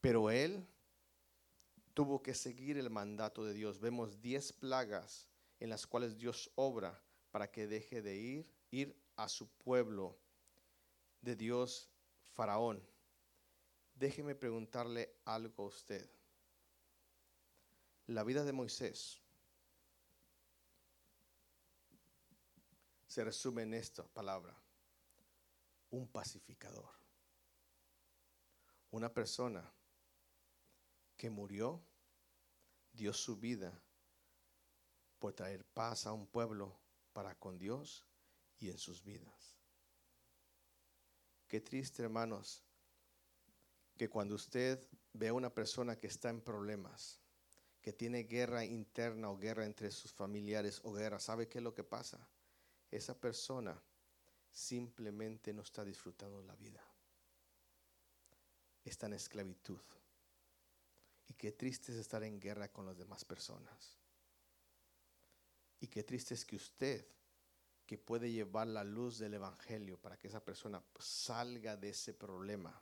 Pero 0.02 0.30
él 0.30 0.66
tuvo 1.94 2.22
que 2.22 2.34
seguir 2.34 2.78
el 2.78 2.90
mandato 2.90 3.44
de 3.44 3.54
Dios. 3.54 3.80
Vemos 3.80 4.22
diez 4.22 4.54
plagas 4.54 5.28
en 5.60 5.70
las 5.70 5.86
cuales 5.86 6.18
Dios 6.18 6.52
obra 6.56 7.04
para 7.32 7.52
que 7.52 7.68
deje 7.68 8.02
de 8.02 8.16
ir, 8.16 8.56
ir 8.72 8.98
a 9.16 9.28
su 9.28 9.50
pueblo 9.50 10.18
de 11.22 11.36
Dios, 11.36 11.90
Faraón. 12.32 12.82
Déjeme 13.96 14.36
preguntarle 14.36 15.14
algo 15.26 15.64
a 15.64 15.68
usted. 15.68 16.10
La 18.08 18.24
vida 18.24 18.46
de 18.46 18.54
Moisés 18.54 19.22
se 23.08 23.24
resume 23.24 23.64
en 23.64 23.74
esta 23.74 24.08
palabra, 24.08 24.56
un 25.90 26.08
pacificador, 26.08 26.90
una 28.92 29.14
persona 29.14 29.70
que 31.20 31.30
murió, 31.30 31.84
dio 32.94 33.14
su 33.14 33.36
vida 33.36 33.78
por 35.20 35.34
traer 35.34 35.66
paz 35.66 36.08
a 36.08 36.14
un 36.14 36.26
pueblo 36.26 36.80
para 37.12 37.36
con 37.36 37.60
Dios 37.60 38.06
y 38.58 38.70
en 38.70 38.78
sus 38.78 39.04
vidas. 39.04 39.58
Qué 41.46 41.60
triste, 41.60 42.04
hermanos, 42.04 42.64
que 43.98 44.10
cuando 44.10 44.36
usted 44.36 44.88
ve 45.12 45.28
a 45.28 45.34
una 45.34 45.54
persona 45.54 46.00
que 46.00 46.08
está 46.08 46.30
en 46.30 46.40
problemas, 46.40 47.20
que 47.82 47.92
tiene 47.92 48.24
guerra 48.24 48.64
interna 48.64 49.30
o 49.30 49.38
guerra 49.38 49.66
entre 49.66 49.92
sus 49.92 50.14
familiares 50.14 50.80
o 50.86 50.94
guerra, 50.94 51.20
¿sabe 51.20 51.50
qué 51.50 51.58
es 51.58 51.64
lo 51.66 51.74
que 51.74 51.84
pasa? 51.84 52.30
Esa 52.90 53.20
persona 53.20 53.84
simplemente 54.50 55.54
no 55.54 55.64
está 55.64 55.84
disfrutando 55.84 56.42
la 56.44 56.56
vida. 56.56 56.82
Está 58.86 59.08
en 59.08 59.14
esclavitud. 59.14 59.99
Y 61.30 61.36
qué 61.36 61.52
triste 61.52 61.92
es 61.92 62.00
estar 62.00 62.24
en 62.24 62.40
guerra 62.40 62.72
con 62.72 62.86
las 62.86 62.98
demás 62.98 63.24
personas. 63.24 63.98
Y 65.80 65.88
qué 65.88 66.04
triste 66.04 66.34
es 66.34 66.44
que 66.44 66.58
usted, 66.58 67.08
que 67.86 67.98
puede 67.98 68.32
llevar 68.32 68.68
la 68.68 68.84
luz 68.84 69.20
del 69.20 69.36
Evangelio 69.36 69.98
para 70.02 70.18
que 70.18 70.28
esa 70.28 70.44
persona 70.44 70.84
salga 71.00 71.78
de 71.78 71.90
ese 71.90 72.14
problema, 72.14 72.82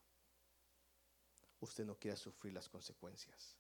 usted 1.60 1.86
no 1.86 2.00
quiera 2.00 2.18
sufrir 2.18 2.54
las 2.54 2.70
consecuencias. 2.70 3.58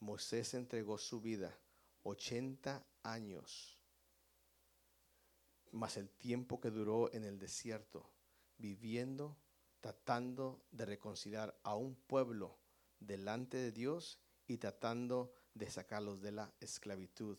Moisés 0.00 0.54
entregó 0.54 0.96
su 0.96 1.20
vida 1.20 1.58
80 2.04 2.86
años, 3.02 3.76
más 5.72 5.96
el 5.96 6.08
tiempo 6.08 6.60
que 6.60 6.70
duró 6.70 7.12
en 7.12 7.24
el 7.24 7.38
desierto, 7.38 8.08
viviendo, 8.56 9.36
tratando 9.80 10.64
de 10.70 10.86
reconciliar 10.86 11.58
a 11.64 11.74
un 11.74 11.94
pueblo 11.94 12.56
delante 13.00 13.56
de 13.56 13.72
Dios 13.72 14.20
y 14.46 14.58
tratando 14.58 15.32
de 15.54 15.70
sacarlos 15.70 16.20
de 16.20 16.32
la 16.32 16.52
esclavitud 16.60 17.38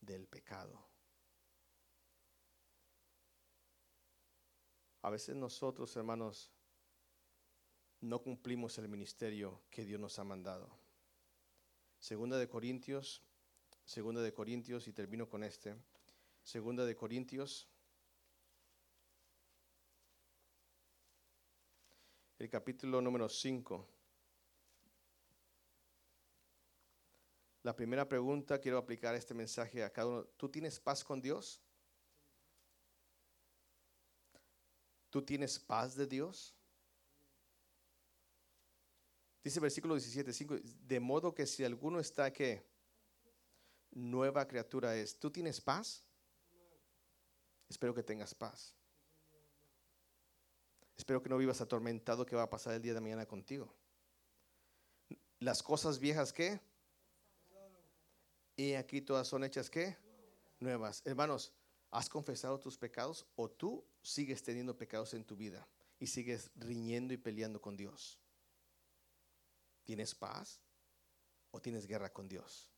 del 0.00 0.26
pecado. 0.26 0.90
A 5.02 5.10
veces 5.10 5.34
nosotros, 5.34 5.94
hermanos, 5.96 6.50
no 8.00 8.22
cumplimos 8.22 8.76
el 8.78 8.88
ministerio 8.88 9.62
que 9.70 9.84
Dios 9.84 10.00
nos 10.00 10.18
ha 10.18 10.24
mandado. 10.24 10.70
Segunda 11.98 12.38
de 12.38 12.48
Corintios, 12.48 13.22
segunda 13.84 14.22
de 14.22 14.32
Corintios, 14.32 14.88
y 14.88 14.92
termino 14.92 15.28
con 15.28 15.44
este. 15.44 15.76
Segunda 16.42 16.84
de 16.84 16.96
Corintios, 16.96 17.68
el 22.38 22.48
capítulo 22.48 23.02
número 23.02 23.28
5. 23.28 23.99
La 27.62 27.76
primera 27.76 28.08
pregunta, 28.08 28.58
quiero 28.58 28.78
aplicar 28.78 29.14
este 29.14 29.34
mensaje 29.34 29.84
a 29.84 29.92
cada 29.92 30.08
uno. 30.08 30.24
¿Tú 30.36 30.48
tienes 30.48 30.80
paz 30.80 31.04
con 31.04 31.20
Dios? 31.20 31.60
¿Tú 35.10 35.22
tienes 35.22 35.58
paz 35.58 35.94
de 35.94 36.06
Dios? 36.06 36.54
Dice 39.42 39.60
versículo 39.60 39.94
17, 39.94 40.32
5, 40.32 40.56
de 40.62 41.00
modo 41.00 41.34
que 41.34 41.46
si 41.46 41.64
alguno 41.64 41.98
está 41.98 42.32
que 42.32 42.66
nueva 43.90 44.46
criatura 44.46 44.96
es, 44.96 45.18
¿tú 45.18 45.30
tienes 45.30 45.60
paz? 45.60 46.04
Espero 47.68 47.94
que 47.94 48.02
tengas 48.02 48.34
paz. 48.34 48.74
Espero 50.96 51.22
que 51.22 51.28
no 51.28 51.38
vivas 51.38 51.60
atormentado 51.60 52.26
que 52.26 52.36
va 52.36 52.42
a 52.42 52.50
pasar 52.50 52.74
el 52.74 52.82
día 52.82 52.94
de 52.94 53.00
mañana 53.00 53.26
contigo. 53.26 53.74
Las 55.38 55.62
cosas 55.62 55.98
viejas 55.98 56.32
que 56.32 56.60
y 58.60 58.74
aquí 58.74 59.00
todas 59.00 59.26
son 59.26 59.42
hechas 59.42 59.70
qué? 59.70 59.96
Nuevas. 60.58 61.00
Hermanos, 61.06 61.50
¿has 61.90 62.10
confesado 62.10 62.60
tus 62.60 62.76
pecados 62.76 63.24
o 63.36 63.50
tú 63.50 63.82
sigues 64.02 64.42
teniendo 64.42 64.76
pecados 64.76 65.14
en 65.14 65.24
tu 65.24 65.34
vida 65.34 65.66
y 65.98 66.06
sigues 66.06 66.50
riñendo 66.56 67.14
y 67.14 67.16
peleando 67.16 67.58
con 67.58 67.74
Dios? 67.74 68.18
¿Tienes 69.82 70.14
paz 70.14 70.60
o 71.50 71.58
tienes 71.58 71.86
guerra 71.86 72.12
con 72.12 72.28
Dios? 72.28 72.68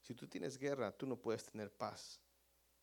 Si 0.00 0.14
tú 0.14 0.26
tienes 0.26 0.56
guerra, 0.56 0.96
tú 0.96 1.06
no 1.06 1.20
puedes 1.20 1.44
tener 1.44 1.70
paz 1.70 2.18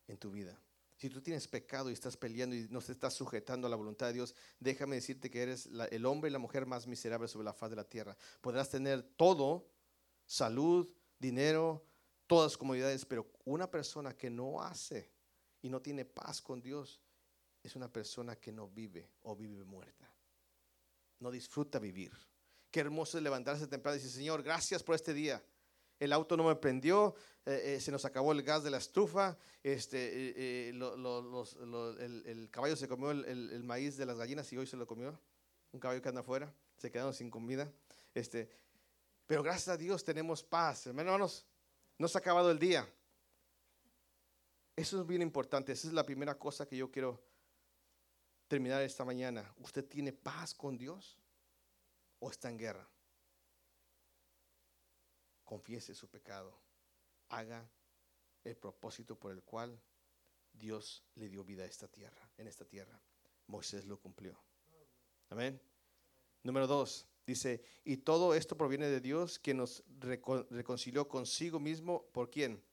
en 0.07 0.19
tu 0.19 0.29
vida. 0.29 0.55
Si 1.01 1.09
tú 1.09 1.19
tienes 1.19 1.47
pecado 1.47 1.89
y 1.89 1.93
estás 1.93 2.15
peleando 2.15 2.55
y 2.55 2.67
no 2.69 2.79
te 2.79 2.91
estás 2.91 3.15
sujetando 3.15 3.65
a 3.65 3.71
la 3.71 3.75
voluntad 3.75 4.05
de 4.05 4.13
Dios, 4.13 4.35
déjame 4.59 4.97
decirte 4.97 5.31
que 5.31 5.41
eres 5.41 5.67
el 5.89 6.05
hombre 6.05 6.29
y 6.29 6.31
la 6.31 6.37
mujer 6.37 6.67
más 6.67 6.85
miserable 6.85 7.27
sobre 7.27 7.45
la 7.45 7.53
faz 7.53 7.71
de 7.71 7.75
la 7.75 7.89
tierra. 7.89 8.15
Podrás 8.39 8.69
tener 8.69 9.01
todo, 9.01 9.67
salud, 10.27 10.87
dinero, 11.17 11.83
todas 12.27 12.55
comodidades, 12.55 13.03
pero 13.03 13.31
una 13.45 13.71
persona 13.71 14.15
que 14.15 14.29
no 14.29 14.61
hace 14.61 15.11
y 15.63 15.69
no 15.69 15.81
tiene 15.81 16.05
paz 16.05 16.39
con 16.39 16.61
Dios 16.61 17.01
es 17.63 17.75
una 17.75 17.91
persona 17.91 18.35
que 18.35 18.51
no 18.51 18.67
vive 18.67 19.09
o 19.23 19.35
vive 19.35 19.63
muerta. 19.63 20.07
No 21.17 21.31
disfruta 21.31 21.79
vivir. 21.79 22.11
Qué 22.69 22.79
hermoso 22.79 23.17
es 23.17 23.23
levantarse 23.23 23.65
temprano 23.65 23.95
y 23.95 24.01
decir, 24.01 24.15
Señor, 24.15 24.43
gracias 24.43 24.83
por 24.83 24.93
este 24.93 25.15
día 25.15 25.43
el 26.01 26.13
auto 26.13 26.35
no 26.35 26.45
me 26.45 26.55
prendió, 26.55 27.13
eh, 27.45 27.75
eh, 27.75 27.79
se 27.79 27.91
nos 27.91 28.05
acabó 28.05 28.31
el 28.31 28.41
gas 28.41 28.63
de 28.63 28.71
la 28.71 28.77
estufa, 28.77 29.37
este, 29.61 30.69
eh, 30.69 30.69
el, 30.69 32.49
caballo 32.49 32.75
se 32.75 32.87
comió 32.87 33.11
el, 33.11 33.63
maíz 33.63 33.97
de 33.97 34.07
las 34.07 34.17
gallinas 34.17 34.51
y 34.51 34.57
hoy 34.57 34.65
se 34.65 34.75
lo 34.77 34.87
comió, 34.87 35.17
un 35.71 35.79
caballo 35.79 36.01
que 36.01 36.09
anda 36.09 36.21
afuera, 36.21 36.51
se 36.75 36.89
quedaron 36.89 37.13
sin 37.13 37.29
comida. 37.29 37.71
Este, 38.15 38.49
pero 39.27 39.43
gracias 39.43 39.67
a 39.67 39.77
Dios 39.77 40.03
tenemos 40.03 40.41
paz, 40.43 40.87
hermanos, 40.87 41.45
no 41.99 42.07
se 42.07 42.17
ha 42.17 42.21
acabado 42.21 42.49
el 42.49 42.57
día. 42.57 42.89
Eso 44.75 45.01
es 45.01 45.05
bien 45.05 45.21
importante, 45.21 45.71
esa 45.71 45.87
es 45.87 45.93
la 45.93 46.03
primera 46.03 46.33
cosa 46.33 46.67
que 46.67 46.77
yo 46.77 46.89
quiero 46.89 47.21
terminar 48.47 48.81
esta 48.81 49.05
mañana. 49.05 49.53
¿Usted 49.59 49.85
tiene 49.85 50.13
paz 50.13 50.55
con 50.55 50.79
Dios 50.79 51.19
o 52.17 52.31
está 52.31 52.49
en 52.49 52.57
guerra? 52.57 52.89
Confiese 55.51 55.93
su 55.93 56.07
pecado, 56.07 56.57
haga 57.27 57.69
el 58.45 58.55
propósito 58.55 59.19
por 59.19 59.33
el 59.33 59.43
cual 59.43 59.77
Dios 60.53 61.03
le 61.15 61.27
dio 61.27 61.43
vida 61.43 61.63
a 61.63 61.65
esta 61.65 61.89
tierra, 61.89 62.31
en 62.37 62.47
esta 62.47 62.63
tierra. 62.63 62.97
Moisés 63.47 63.83
lo 63.83 63.99
cumplió. 63.99 64.41
Amén. 65.29 65.61
Número 66.43 66.67
dos, 66.67 67.05
dice, 67.27 67.61
y 67.83 67.97
todo 67.97 68.33
esto 68.33 68.55
proviene 68.55 68.87
de 68.87 69.01
Dios 69.01 69.39
que 69.39 69.53
nos 69.53 69.83
reconcilió 70.49 71.09
consigo 71.09 71.59
mismo. 71.59 72.05
¿Por 72.13 72.29
quién? 72.29 72.63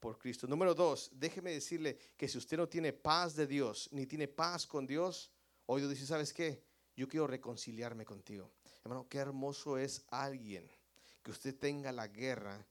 Por 0.00 0.18
Cristo. 0.18 0.48
Número 0.48 0.74
dos, 0.74 1.12
déjeme 1.12 1.52
decirle 1.52 1.96
que 2.16 2.26
si 2.26 2.38
usted 2.38 2.56
no 2.56 2.68
tiene 2.68 2.92
paz 2.92 3.36
de 3.36 3.46
Dios, 3.46 3.88
ni 3.92 4.04
tiene 4.04 4.26
paz 4.26 4.66
con 4.66 4.84
Dios, 4.84 5.30
hoy 5.66 5.80
Dios 5.80 5.92
dice, 5.92 6.06
¿sabes 6.06 6.32
qué? 6.32 6.64
Yo 6.96 7.06
quiero 7.08 7.28
reconciliarme 7.28 8.04
contigo. 8.04 8.50
Hermano, 8.82 9.06
qué 9.08 9.18
hermoso 9.18 9.78
es 9.78 10.04
alguien 10.08 10.68
que 11.24 11.30
usted 11.30 11.58
tenga 11.58 11.90
la 11.90 12.06
guerra 12.06 12.64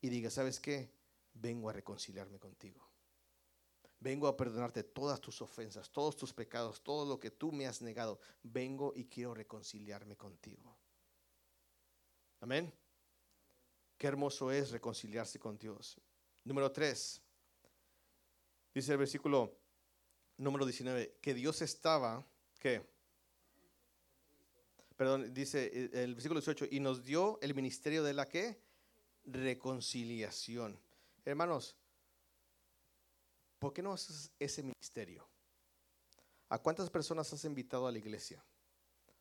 y 0.00 0.08
diga, 0.08 0.30
¿sabes 0.30 0.58
qué? 0.58 0.90
Vengo 1.34 1.68
a 1.68 1.74
reconciliarme 1.74 2.38
contigo. 2.38 2.82
Vengo 4.00 4.28
a 4.28 4.36
perdonarte 4.36 4.82
todas 4.82 5.20
tus 5.20 5.42
ofensas, 5.42 5.90
todos 5.90 6.16
tus 6.16 6.32
pecados, 6.32 6.82
todo 6.82 7.06
lo 7.06 7.20
que 7.20 7.30
tú 7.30 7.52
me 7.52 7.66
has 7.66 7.82
negado. 7.82 8.18
Vengo 8.42 8.94
y 8.96 9.04
quiero 9.04 9.34
reconciliarme 9.34 10.16
contigo. 10.16 10.76
Amén. 12.40 12.72
Qué 13.98 14.06
hermoso 14.06 14.50
es 14.50 14.70
reconciliarse 14.70 15.38
con 15.38 15.58
Dios. 15.58 16.00
Número 16.44 16.72
3. 16.72 17.22
Dice 18.74 18.92
el 18.92 18.98
versículo 18.98 19.58
número 20.38 20.64
19, 20.64 21.18
que 21.20 21.34
Dios 21.34 21.60
estaba, 21.60 22.26
¿qué? 22.58 22.95
Perdón, 24.96 25.32
dice 25.32 25.70
eh, 25.72 25.90
el 25.92 26.14
versículo 26.14 26.40
18, 26.40 26.66
y 26.70 26.80
nos 26.80 27.04
dio 27.04 27.38
el 27.42 27.54
ministerio 27.54 28.02
de 28.02 28.14
la 28.14 28.26
que? 28.26 28.60
Reconciliación. 29.24 30.80
Hermanos, 31.24 31.76
¿por 33.58 33.72
qué 33.72 33.82
no 33.82 33.92
haces 33.92 34.30
ese 34.38 34.62
ministerio? 34.62 35.28
¿A 36.48 36.58
cuántas 36.58 36.88
personas 36.90 37.32
has 37.32 37.44
invitado 37.44 37.86
a 37.86 37.92
la 37.92 37.98
iglesia 37.98 38.44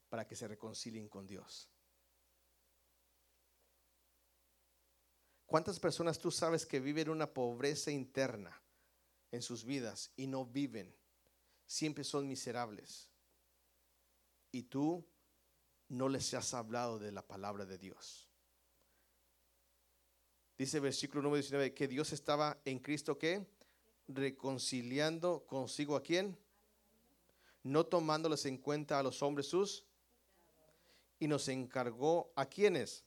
para 0.09 0.25
que 0.25 0.35
se 0.35 0.47
reconcilien 0.47 1.09
con 1.09 1.25
Dios? 1.25 1.67
¿Cuántas 5.45 5.79
personas 5.79 6.19
tú 6.19 6.31
sabes 6.31 6.65
que 6.65 6.79
viven 6.79 7.09
una 7.09 7.31
pobreza 7.31 7.91
interna 7.91 8.61
en 9.31 9.41
sus 9.41 9.63
vidas 9.63 10.11
y 10.15 10.27
no 10.27 10.45
viven? 10.45 10.95
Siempre 11.65 12.03
son 12.03 12.27
miserables. 12.27 13.09
Y 14.51 14.63
tú 14.63 15.05
no 15.89 16.09
les 16.09 16.33
has 16.33 16.53
hablado 16.53 16.99
de 16.99 17.11
la 17.11 17.21
palabra 17.21 17.65
de 17.65 17.77
Dios. 17.77 18.27
Dice 20.57 20.79
versículo 20.79 21.21
número 21.21 21.41
19 21.41 21.73
que 21.73 21.87
Dios 21.87 22.13
estaba 22.13 22.57
en 22.63 22.79
Cristo 22.79 23.17
que 23.17 23.45
reconciliando 24.07 25.45
consigo 25.45 25.95
a 25.95 26.03
quién? 26.03 26.37
No 27.63 27.85
tomándoles 27.85 28.45
en 28.45 28.57
cuenta 28.57 28.99
a 28.99 29.03
los 29.03 29.21
hombres 29.21 29.47
sus 29.47 29.85
y 31.19 31.27
nos 31.27 31.47
encargó 31.47 32.31
a 32.35 32.45
quiénes. 32.45 33.03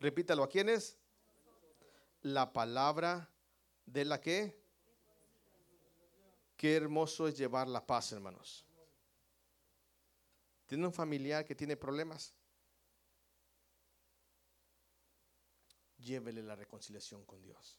Repítalo, 0.00 0.42
¿a 0.42 0.48
quiénes? 0.48 0.98
La 2.22 2.52
palabra 2.52 3.30
de 3.86 4.04
la 4.04 4.20
que. 4.20 4.58
Qué 6.56 6.76
hermoso 6.76 7.26
es 7.26 7.38
llevar 7.38 7.68
la 7.68 7.86
paz, 7.86 8.12
hermanos. 8.12 8.66
¿Tiene 10.70 10.86
un 10.86 10.92
familiar 10.92 11.44
que 11.44 11.56
tiene 11.56 11.76
problemas? 11.76 12.32
Llévele 15.98 16.44
la 16.44 16.54
reconciliación 16.54 17.24
con 17.24 17.42
Dios. 17.42 17.76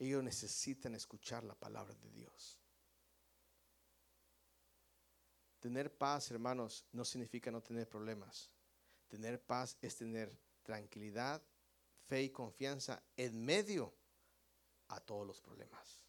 Ellos 0.00 0.24
necesitan 0.24 0.96
escuchar 0.96 1.44
la 1.44 1.54
palabra 1.54 1.94
de 1.94 2.10
Dios. 2.10 2.58
Tener 5.60 5.96
paz, 5.96 6.32
hermanos, 6.32 6.84
no 6.90 7.04
significa 7.04 7.52
no 7.52 7.62
tener 7.62 7.88
problemas. 7.88 8.50
Tener 9.06 9.40
paz 9.40 9.78
es 9.80 9.94
tener 9.94 10.36
tranquilidad, 10.64 11.40
fe 12.08 12.24
y 12.24 12.30
confianza 12.30 13.04
en 13.16 13.44
medio 13.44 13.94
a 14.88 14.98
todos 14.98 15.24
los 15.24 15.40
problemas. 15.40 16.04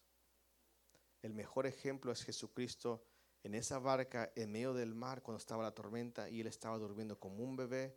El 1.22 1.32
mejor 1.32 1.64
ejemplo 1.64 2.10
es 2.10 2.24
Jesucristo 2.24 3.06
en 3.46 3.54
esa 3.54 3.78
barca 3.78 4.32
en 4.34 4.50
medio 4.50 4.74
del 4.74 4.96
mar 4.96 5.22
cuando 5.22 5.38
estaba 5.38 5.62
la 5.62 5.70
tormenta 5.72 6.28
y 6.28 6.40
él 6.40 6.48
estaba 6.48 6.78
durmiendo 6.78 7.20
como 7.20 7.44
un 7.44 7.54
bebé 7.54 7.96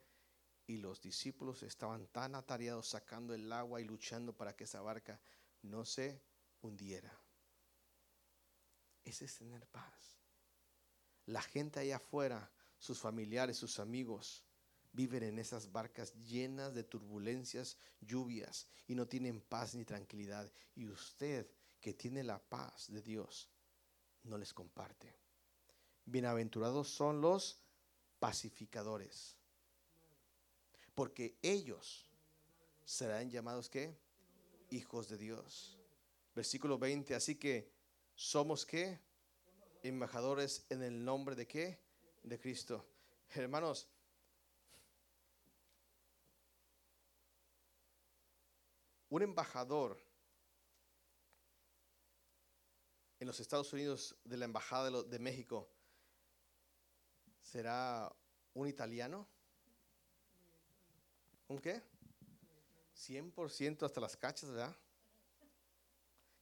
y 0.68 0.78
los 0.78 1.02
discípulos 1.02 1.64
estaban 1.64 2.06
tan 2.06 2.36
atareados 2.36 2.90
sacando 2.90 3.34
el 3.34 3.52
agua 3.52 3.82
y 3.82 3.84
luchando 3.84 4.32
para 4.32 4.56
que 4.56 4.66
esa 4.66 4.80
barca 4.82 5.20
no 5.64 5.86
se 5.86 6.22
hundiera. 6.62 7.12
Ese 9.04 9.26
es 9.26 9.40
tener 9.40 9.66
paz. 9.66 10.20
La 11.26 11.42
gente 11.42 11.80
allá 11.80 11.96
afuera, 11.96 12.52
sus 12.78 13.00
familiares, 13.00 13.58
sus 13.58 13.80
amigos, 13.80 14.44
viven 14.92 15.24
en 15.24 15.40
esas 15.40 15.72
barcas 15.72 16.14
llenas 16.14 16.76
de 16.76 16.84
turbulencias, 16.84 17.80
lluvias 18.02 18.68
y 18.86 18.94
no 18.94 19.08
tienen 19.08 19.42
paz 19.42 19.74
ni 19.74 19.84
tranquilidad. 19.84 20.54
Y 20.76 20.86
usted 20.90 21.50
que 21.82 21.96
tiene 21.96 22.24
la 22.24 22.38
paz 22.38 22.92
de 22.92 23.02
Dios, 23.02 23.50
no 24.22 24.38
les 24.38 24.54
comparte. 24.54 25.29
Bienaventurados 26.12 26.90
son 26.90 27.22
los 27.22 27.62
pacificadores, 28.18 29.38
porque 30.96 31.38
ellos 31.44 32.10
serán 32.84 33.30
llamados 33.30 33.70
qué? 33.70 33.96
Hijos 34.72 35.08
de 35.08 35.18
Dios. 35.18 35.78
Versículo 36.34 36.80
20, 36.80 37.14
así 37.14 37.36
que 37.36 37.72
somos 38.16 38.66
qué? 38.66 39.00
Embajadores 39.84 40.66
en 40.70 40.82
el 40.82 41.06
nombre 41.06 41.36
de 41.36 41.48
qué? 41.48 41.80
De 42.24 42.40
Cristo. 42.40 42.84
Hermanos, 43.36 43.88
un 49.10 49.22
embajador 49.22 50.02
en 53.20 53.28
los 53.28 53.40
Estados 53.40 53.72
Unidos 53.74 54.16
de 54.24 54.38
la 54.38 54.46
Embajada 54.46 55.04
de, 55.04 55.20
México 55.20 55.70
será 57.50 58.12
un 58.54 58.68
italiano. 58.68 59.28
¿Un 61.48 61.60
qué? 61.60 61.82
100% 62.96 63.86
hasta 63.86 64.02
las 64.02 64.16
cachas, 64.16 64.52
¿verdad? 64.52 64.76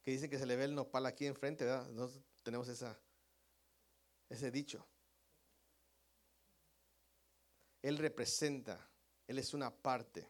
Que 0.02 0.10
dicen 0.10 0.28
que 0.28 0.38
se 0.38 0.46
le 0.46 0.56
ve 0.56 0.64
el 0.64 0.74
nopal 0.74 1.06
aquí 1.06 1.26
enfrente, 1.26 1.64
¿verdad? 1.64 1.88
Nosotros 1.90 2.24
tenemos 2.42 2.68
esa, 2.68 2.98
ese 4.28 4.50
dicho. 4.50 4.86
Él 7.80 7.96
representa, 7.96 8.86
Él 9.26 9.38
es 9.38 9.54
una 9.54 9.70
parte. 9.70 10.28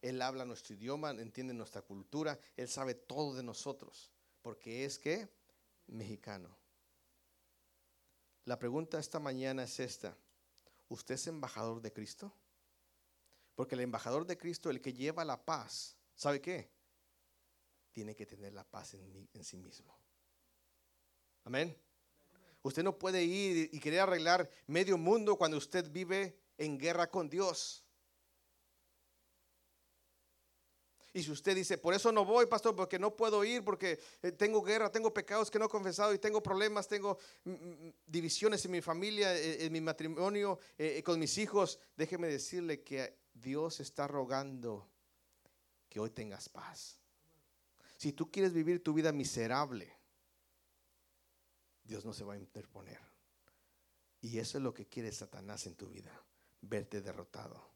Él 0.00 0.20
habla 0.20 0.44
nuestro 0.44 0.74
idioma, 0.74 1.10
entiende 1.10 1.54
nuestra 1.54 1.82
cultura, 1.82 2.38
Él 2.56 2.68
sabe 2.68 2.94
todo 2.94 3.34
de 3.34 3.42
nosotros, 3.42 4.12
porque 4.42 4.84
es 4.84 4.98
que 4.98 5.28
mexicano. 5.86 6.63
La 8.44 8.58
pregunta 8.58 8.98
esta 8.98 9.18
mañana 9.18 9.64
es 9.64 9.80
esta. 9.80 10.16
¿Usted 10.88 11.14
es 11.14 11.26
embajador 11.26 11.80
de 11.80 11.92
Cristo? 11.92 12.32
Porque 13.54 13.74
el 13.74 13.80
embajador 13.80 14.26
de 14.26 14.36
Cristo, 14.36 14.70
el 14.70 14.80
que 14.80 14.92
lleva 14.92 15.24
la 15.24 15.42
paz, 15.42 15.96
¿sabe 16.14 16.40
qué? 16.40 16.70
Tiene 17.92 18.14
que 18.14 18.26
tener 18.26 18.52
la 18.52 18.64
paz 18.64 18.94
en, 18.94 19.28
en 19.32 19.44
sí 19.44 19.56
mismo. 19.56 19.96
Amén. 21.44 21.76
Usted 22.62 22.82
no 22.82 22.98
puede 22.98 23.22
ir 23.22 23.70
y 23.72 23.80
querer 23.80 24.00
arreglar 24.00 24.50
medio 24.66 24.98
mundo 24.98 25.36
cuando 25.36 25.56
usted 25.56 25.90
vive 25.90 26.38
en 26.58 26.78
guerra 26.78 27.10
con 27.10 27.28
Dios. 27.28 27.83
Y 31.16 31.22
si 31.22 31.30
usted 31.30 31.54
dice, 31.54 31.78
por 31.78 31.94
eso 31.94 32.10
no 32.10 32.24
voy, 32.24 32.46
pastor, 32.46 32.74
porque 32.74 32.98
no 32.98 33.14
puedo 33.14 33.44
ir, 33.44 33.62
porque 33.62 34.00
eh, 34.20 34.32
tengo 34.32 34.60
guerra, 34.60 34.90
tengo 34.90 35.14
pecados 35.14 35.48
que 35.48 35.60
no 35.60 35.66
he 35.66 35.68
confesado 35.68 36.12
y 36.12 36.18
tengo 36.18 36.42
problemas, 36.42 36.88
tengo 36.88 37.18
mm, 37.44 37.50
mm, 37.50 37.86
mm, 37.86 37.94
divisiones 38.04 38.64
en 38.64 38.72
mi 38.72 38.80
familia, 38.80 39.32
eh, 39.32 39.64
en 39.64 39.72
mi 39.72 39.80
matrimonio, 39.80 40.58
eh, 40.76 41.00
con 41.04 41.20
mis 41.20 41.38
hijos, 41.38 41.78
déjeme 41.96 42.26
decirle 42.26 42.82
que 42.82 43.16
Dios 43.32 43.78
está 43.78 44.08
rogando 44.08 44.90
que 45.88 46.00
hoy 46.00 46.10
tengas 46.10 46.48
paz. 46.48 46.98
Si 47.96 48.12
tú 48.12 48.28
quieres 48.32 48.52
vivir 48.52 48.82
tu 48.82 48.92
vida 48.92 49.12
miserable, 49.12 49.96
Dios 51.84 52.04
no 52.04 52.12
se 52.12 52.24
va 52.24 52.34
a 52.34 52.38
interponer. 52.38 52.98
Y 54.20 54.40
eso 54.40 54.58
es 54.58 54.64
lo 54.64 54.74
que 54.74 54.88
quiere 54.88 55.12
Satanás 55.12 55.68
en 55.68 55.76
tu 55.76 55.86
vida, 55.86 56.10
verte 56.60 57.00
derrotado, 57.00 57.70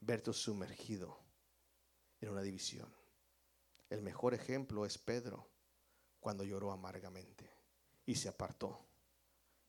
verte 0.00 0.34
sumergido 0.34 1.27
en 2.20 2.30
una 2.30 2.42
división. 2.42 2.92
El 3.90 4.02
mejor 4.02 4.34
ejemplo 4.34 4.84
es 4.84 4.98
Pedro 4.98 5.48
cuando 6.20 6.44
lloró 6.44 6.72
amargamente 6.72 7.50
y 8.04 8.16
se 8.16 8.28
apartó 8.28 8.86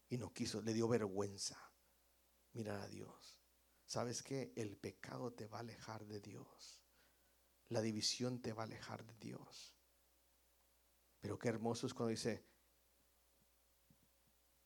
y 0.09 0.17
no 0.17 0.33
quiso, 0.33 0.61
le 0.61 0.73
dio 0.73 0.87
vergüenza 0.87 1.57
mirar 2.53 2.79
a 2.81 2.87
Dios. 2.87 3.39
¿Sabes 3.85 4.23
qué? 4.23 4.53
El 4.55 4.77
pecado 4.77 5.33
te 5.33 5.47
va 5.47 5.57
a 5.57 5.61
alejar 5.61 6.05
de 6.05 6.19
Dios. 6.19 6.83
La 7.69 7.81
división 7.81 8.41
te 8.41 8.53
va 8.53 8.63
a 8.63 8.65
alejar 8.65 9.05
de 9.05 9.15
Dios. 9.17 9.75
Pero 11.19 11.37
qué 11.37 11.49
hermoso 11.49 11.85
es 11.85 11.93
cuando 11.93 12.09
dice, 12.09 12.45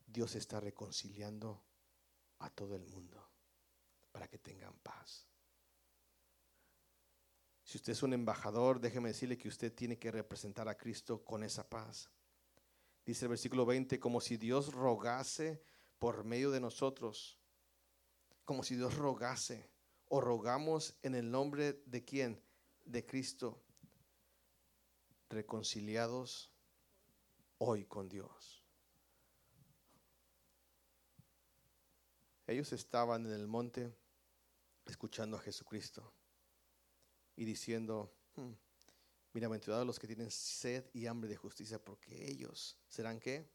Dios 0.06 0.36
está 0.36 0.60
reconciliando 0.60 1.66
a 2.40 2.50
todo 2.50 2.76
el 2.76 2.86
mundo 2.86 3.30
para 4.12 4.28
que 4.28 4.38
tengan 4.38 4.78
paz. 4.80 5.28
Si 7.64 7.78
usted 7.78 7.93
es 7.93 8.03
un 8.03 8.14
embajador, 8.14 8.80
déjeme 8.80 9.09
decirle 9.09 9.38
que 9.38 9.47
usted 9.47 9.74
tiene 9.74 9.97
que 9.97 10.11
representar 10.11 10.68
a 10.68 10.78
Cristo 10.78 11.24
con 11.24 11.43
esa 11.43 11.70
paz. 11.70 12.09
Dice 13.05 13.26
el 13.26 13.30
versículo 13.30 13.66
20, 13.66 13.99
como 13.99 14.20
si 14.20 14.38
Dios 14.38 14.74
rogase 14.74 15.64
por 15.97 16.24
medio 16.26 16.51
de 16.51 16.59
nosotros, 16.59 17.39
como 18.45 18.64
si 18.64 18.76
Dios 18.76 18.95
rogase 18.97 19.70
o 20.09 20.20
rogamos 20.20 20.95
en 21.01 21.16
el 21.16 21.32
nombre 21.32 21.82
de 21.86 22.03
quién? 22.03 22.41
De 22.84 23.05
Cristo, 23.05 23.64
reconciliados 25.30 26.51
hoy 27.59 27.86
con 27.86 28.09
Dios. 28.09 28.61
Ellos 32.45 32.74
estaban 32.74 33.26
en 33.26 33.32
el 33.32 33.47
monte 33.47 33.95
escuchando 34.86 35.38
a 35.38 35.39
Jesucristo 35.39 36.14
y 37.36 37.46
diciendo, 37.46 38.14
hmm, 38.36 38.52
bienaventurados 39.34 39.86
los 39.86 40.00
que 40.00 40.08
tienen 40.08 40.30
sed 40.30 40.86
y 40.94 41.08
hambre 41.08 41.30
de 41.30 41.36
justicia, 41.36 41.84
porque 41.84 42.30
ellos 42.30 42.78
serán 42.88 43.20
qué? 43.20 43.50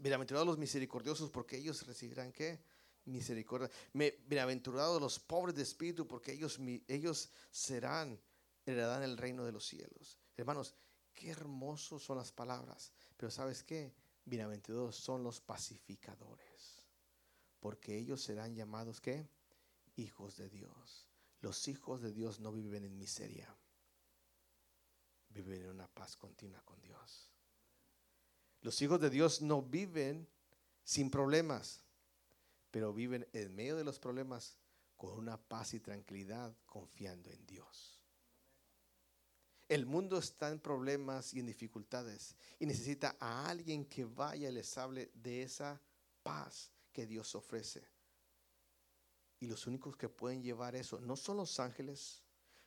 Bienaventurados 0.00 0.46
los 0.46 0.58
misericordiosos, 0.58 1.30
porque 1.30 1.56
ellos 1.56 1.86
recibirán 1.86 2.32
qué? 2.32 2.60
Misericordia. 3.04 3.70
Bienaventurados 3.92 5.00
los 5.00 5.18
pobres 5.18 5.54
de 5.54 5.62
espíritu, 5.62 6.06
porque 6.06 6.32
ellos, 6.32 6.58
ellos 6.88 7.30
serán, 7.50 8.20
heredarán 8.66 9.02
el 9.02 9.16
reino 9.16 9.44
de 9.44 9.52
los 9.52 9.64
cielos. 9.64 10.18
Hermanos, 10.36 10.74
qué 11.14 11.30
hermosos 11.30 12.02
son 12.02 12.18
las 12.18 12.32
palabras. 12.32 12.92
Pero 13.16 13.30
¿sabes 13.30 13.62
qué? 13.62 13.94
Bienaventurados 14.24 14.96
son 14.96 15.22
los 15.22 15.40
pacificadores, 15.40 16.84
porque 17.60 17.96
ellos 17.96 18.20
serán 18.22 18.54
llamados 18.54 19.00
qué? 19.00 19.26
Hijos 19.94 20.36
de 20.36 20.50
Dios. 20.50 21.05
Los 21.40 21.68
hijos 21.68 22.02
de 22.02 22.12
Dios 22.12 22.40
no 22.40 22.52
viven 22.52 22.84
en 22.84 22.98
miseria, 22.98 23.54
viven 25.30 25.62
en 25.62 25.70
una 25.70 25.88
paz 25.88 26.16
continua 26.16 26.62
con 26.64 26.80
Dios. 26.80 27.30
Los 28.62 28.80
hijos 28.82 29.00
de 29.00 29.10
Dios 29.10 29.42
no 29.42 29.62
viven 29.62 30.28
sin 30.82 31.10
problemas, 31.10 31.84
pero 32.70 32.92
viven 32.92 33.28
en 33.32 33.54
medio 33.54 33.76
de 33.76 33.84
los 33.84 33.98
problemas 33.98 34.56
con 34.96 35.12
una 35.12 35.36
paz 35.36 35.74
y 35.74 35.80
tranquilidad 35.80 36.56
confiando 36.66 37.30
en 37.30 37.46
Dios. 37.46 38.02
El 39.68 39.84
mundo 39.84 40.18
está 40.18 40.50
en 40.50 40.60
problemas 40.60 41.34
y 41.34 41.40
en 41.40 41.46
dificultades 41.46 42.36
y 42.58 42.66
necesita 42.66 43.16
a 43.18 43.48
alguien 43.48 43.84
que 43.84 44.04
vaya 44.04 44.48
y 44.48 44.52
les 44.52 44.78
hable 44.78 45.10
de 45.14 45.42
esa 45.42 45.80
paz 46.22 46.70
que 46.92 47.06
Dios 47.06 47.34
ofrece. 47.34 47.95
Y 49.38 49.46
los 49.46 49.66
únicos 49.66 49.96
que 49.96 50.08
pueden 50.08 50.42
llevar 50.42 50.76
eso 50.76 51.00
no 51.00 51.16
son 51.16 51.36
los 51.38 51.60
ángeles, 51.60 52.22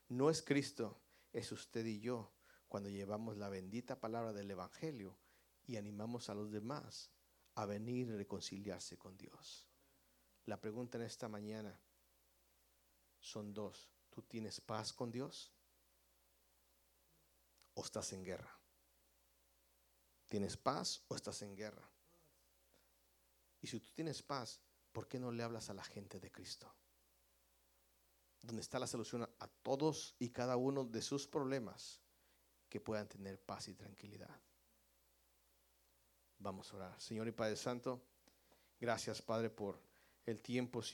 no 0.07 0.29
es 0.29 0.41
Cristo, 0.41 1.01
es 1.33 1.51
usted 1.51 1.85
y 1.85 1.99
yo 1.99 2.31
cuando 2.67 2.89
llevamos 2.89 3.37
la 3.37 3.49
bendita 3.49 3.99
palabra 3.99 4.31
del 4.33 4.51
Evangelio 4.51 5.17
y 5.65 5.77
animamos 5.77 6.29
a 6.29 6.35
los 6.35 6.51
demás 6.51 7.09
a 7.55 7.65
venir 7.65 8.07
y 8.07 8.15
reconciliarse 8.15 8.97
con 8.97 9.17
Dios. 9.17 9.67
La 10.45 10.61
pregunta 10.61 10.97
en 10.97 11.03
esta 11.03 11.27
mañana 11.27 11.79
son 13.19 13.53
dos. 13.53 13.89
¿Tú 14.09 14.21
tienes 14.21 14.61
paz 14.61 14.93
con 14.93 15.11
Dios? 15.11 15.51
¿O 17.73 17.83
estás 17.83 18.13
en 18.13 18.23
guerra? 18.23 18.57
¿Tienes 20.27 20.57
paz 20.57 21.03
o 21.07 21.15
estás 21.15 21.41
en 21.41 21.55
guerra? 21.55 21.89
Y 23.61 23.67
si 23.67 23.79
tú 23.79 23.89
tienes 23.93 24.21
paz, 24.21 24.61
¿por 24.91 25.07
qué 25.07 25.19
no 25.19 25.31
le 25.31 25.43
hablas 25.43 25.69
a 25.69 25.73
la 25.73 25.83
gente 25.83 26.19
de 26.19 26.31
Cristo? 26.31 26.73
Donde 28.41 28.61
está 28.61 28.79
la 28.79 28.87
solución 28.87 29.23
a 29.23 29.47
todos 29.47 30.15
y 30.19 30.29
cada 30.29 30.55
uno 30.57 30.85
de 30.85 31.01
sus 31.01 31.27
problemas, 31.27 32.01
que 32.69 32.79
puedan 32.79 33.07
tener 33.07 33.39
paz 33.39 33.67
y 33.67 33.73
tranquilidad. 33.73 34.39
Vamos 36.37 36.71
a 36.71 36.77
orar. 36.77 37.01
Señor 37.01 37.27
y 37.27 37.31
Padre 37.31 37.55
Santo, 37.55 38.01
gracias 38.79 39.21
Padre 39.21 39.49
por 39.49 39.81
el 40.25 40.41
tiempo, 40.41 40.81
Señor. 40.81 40.89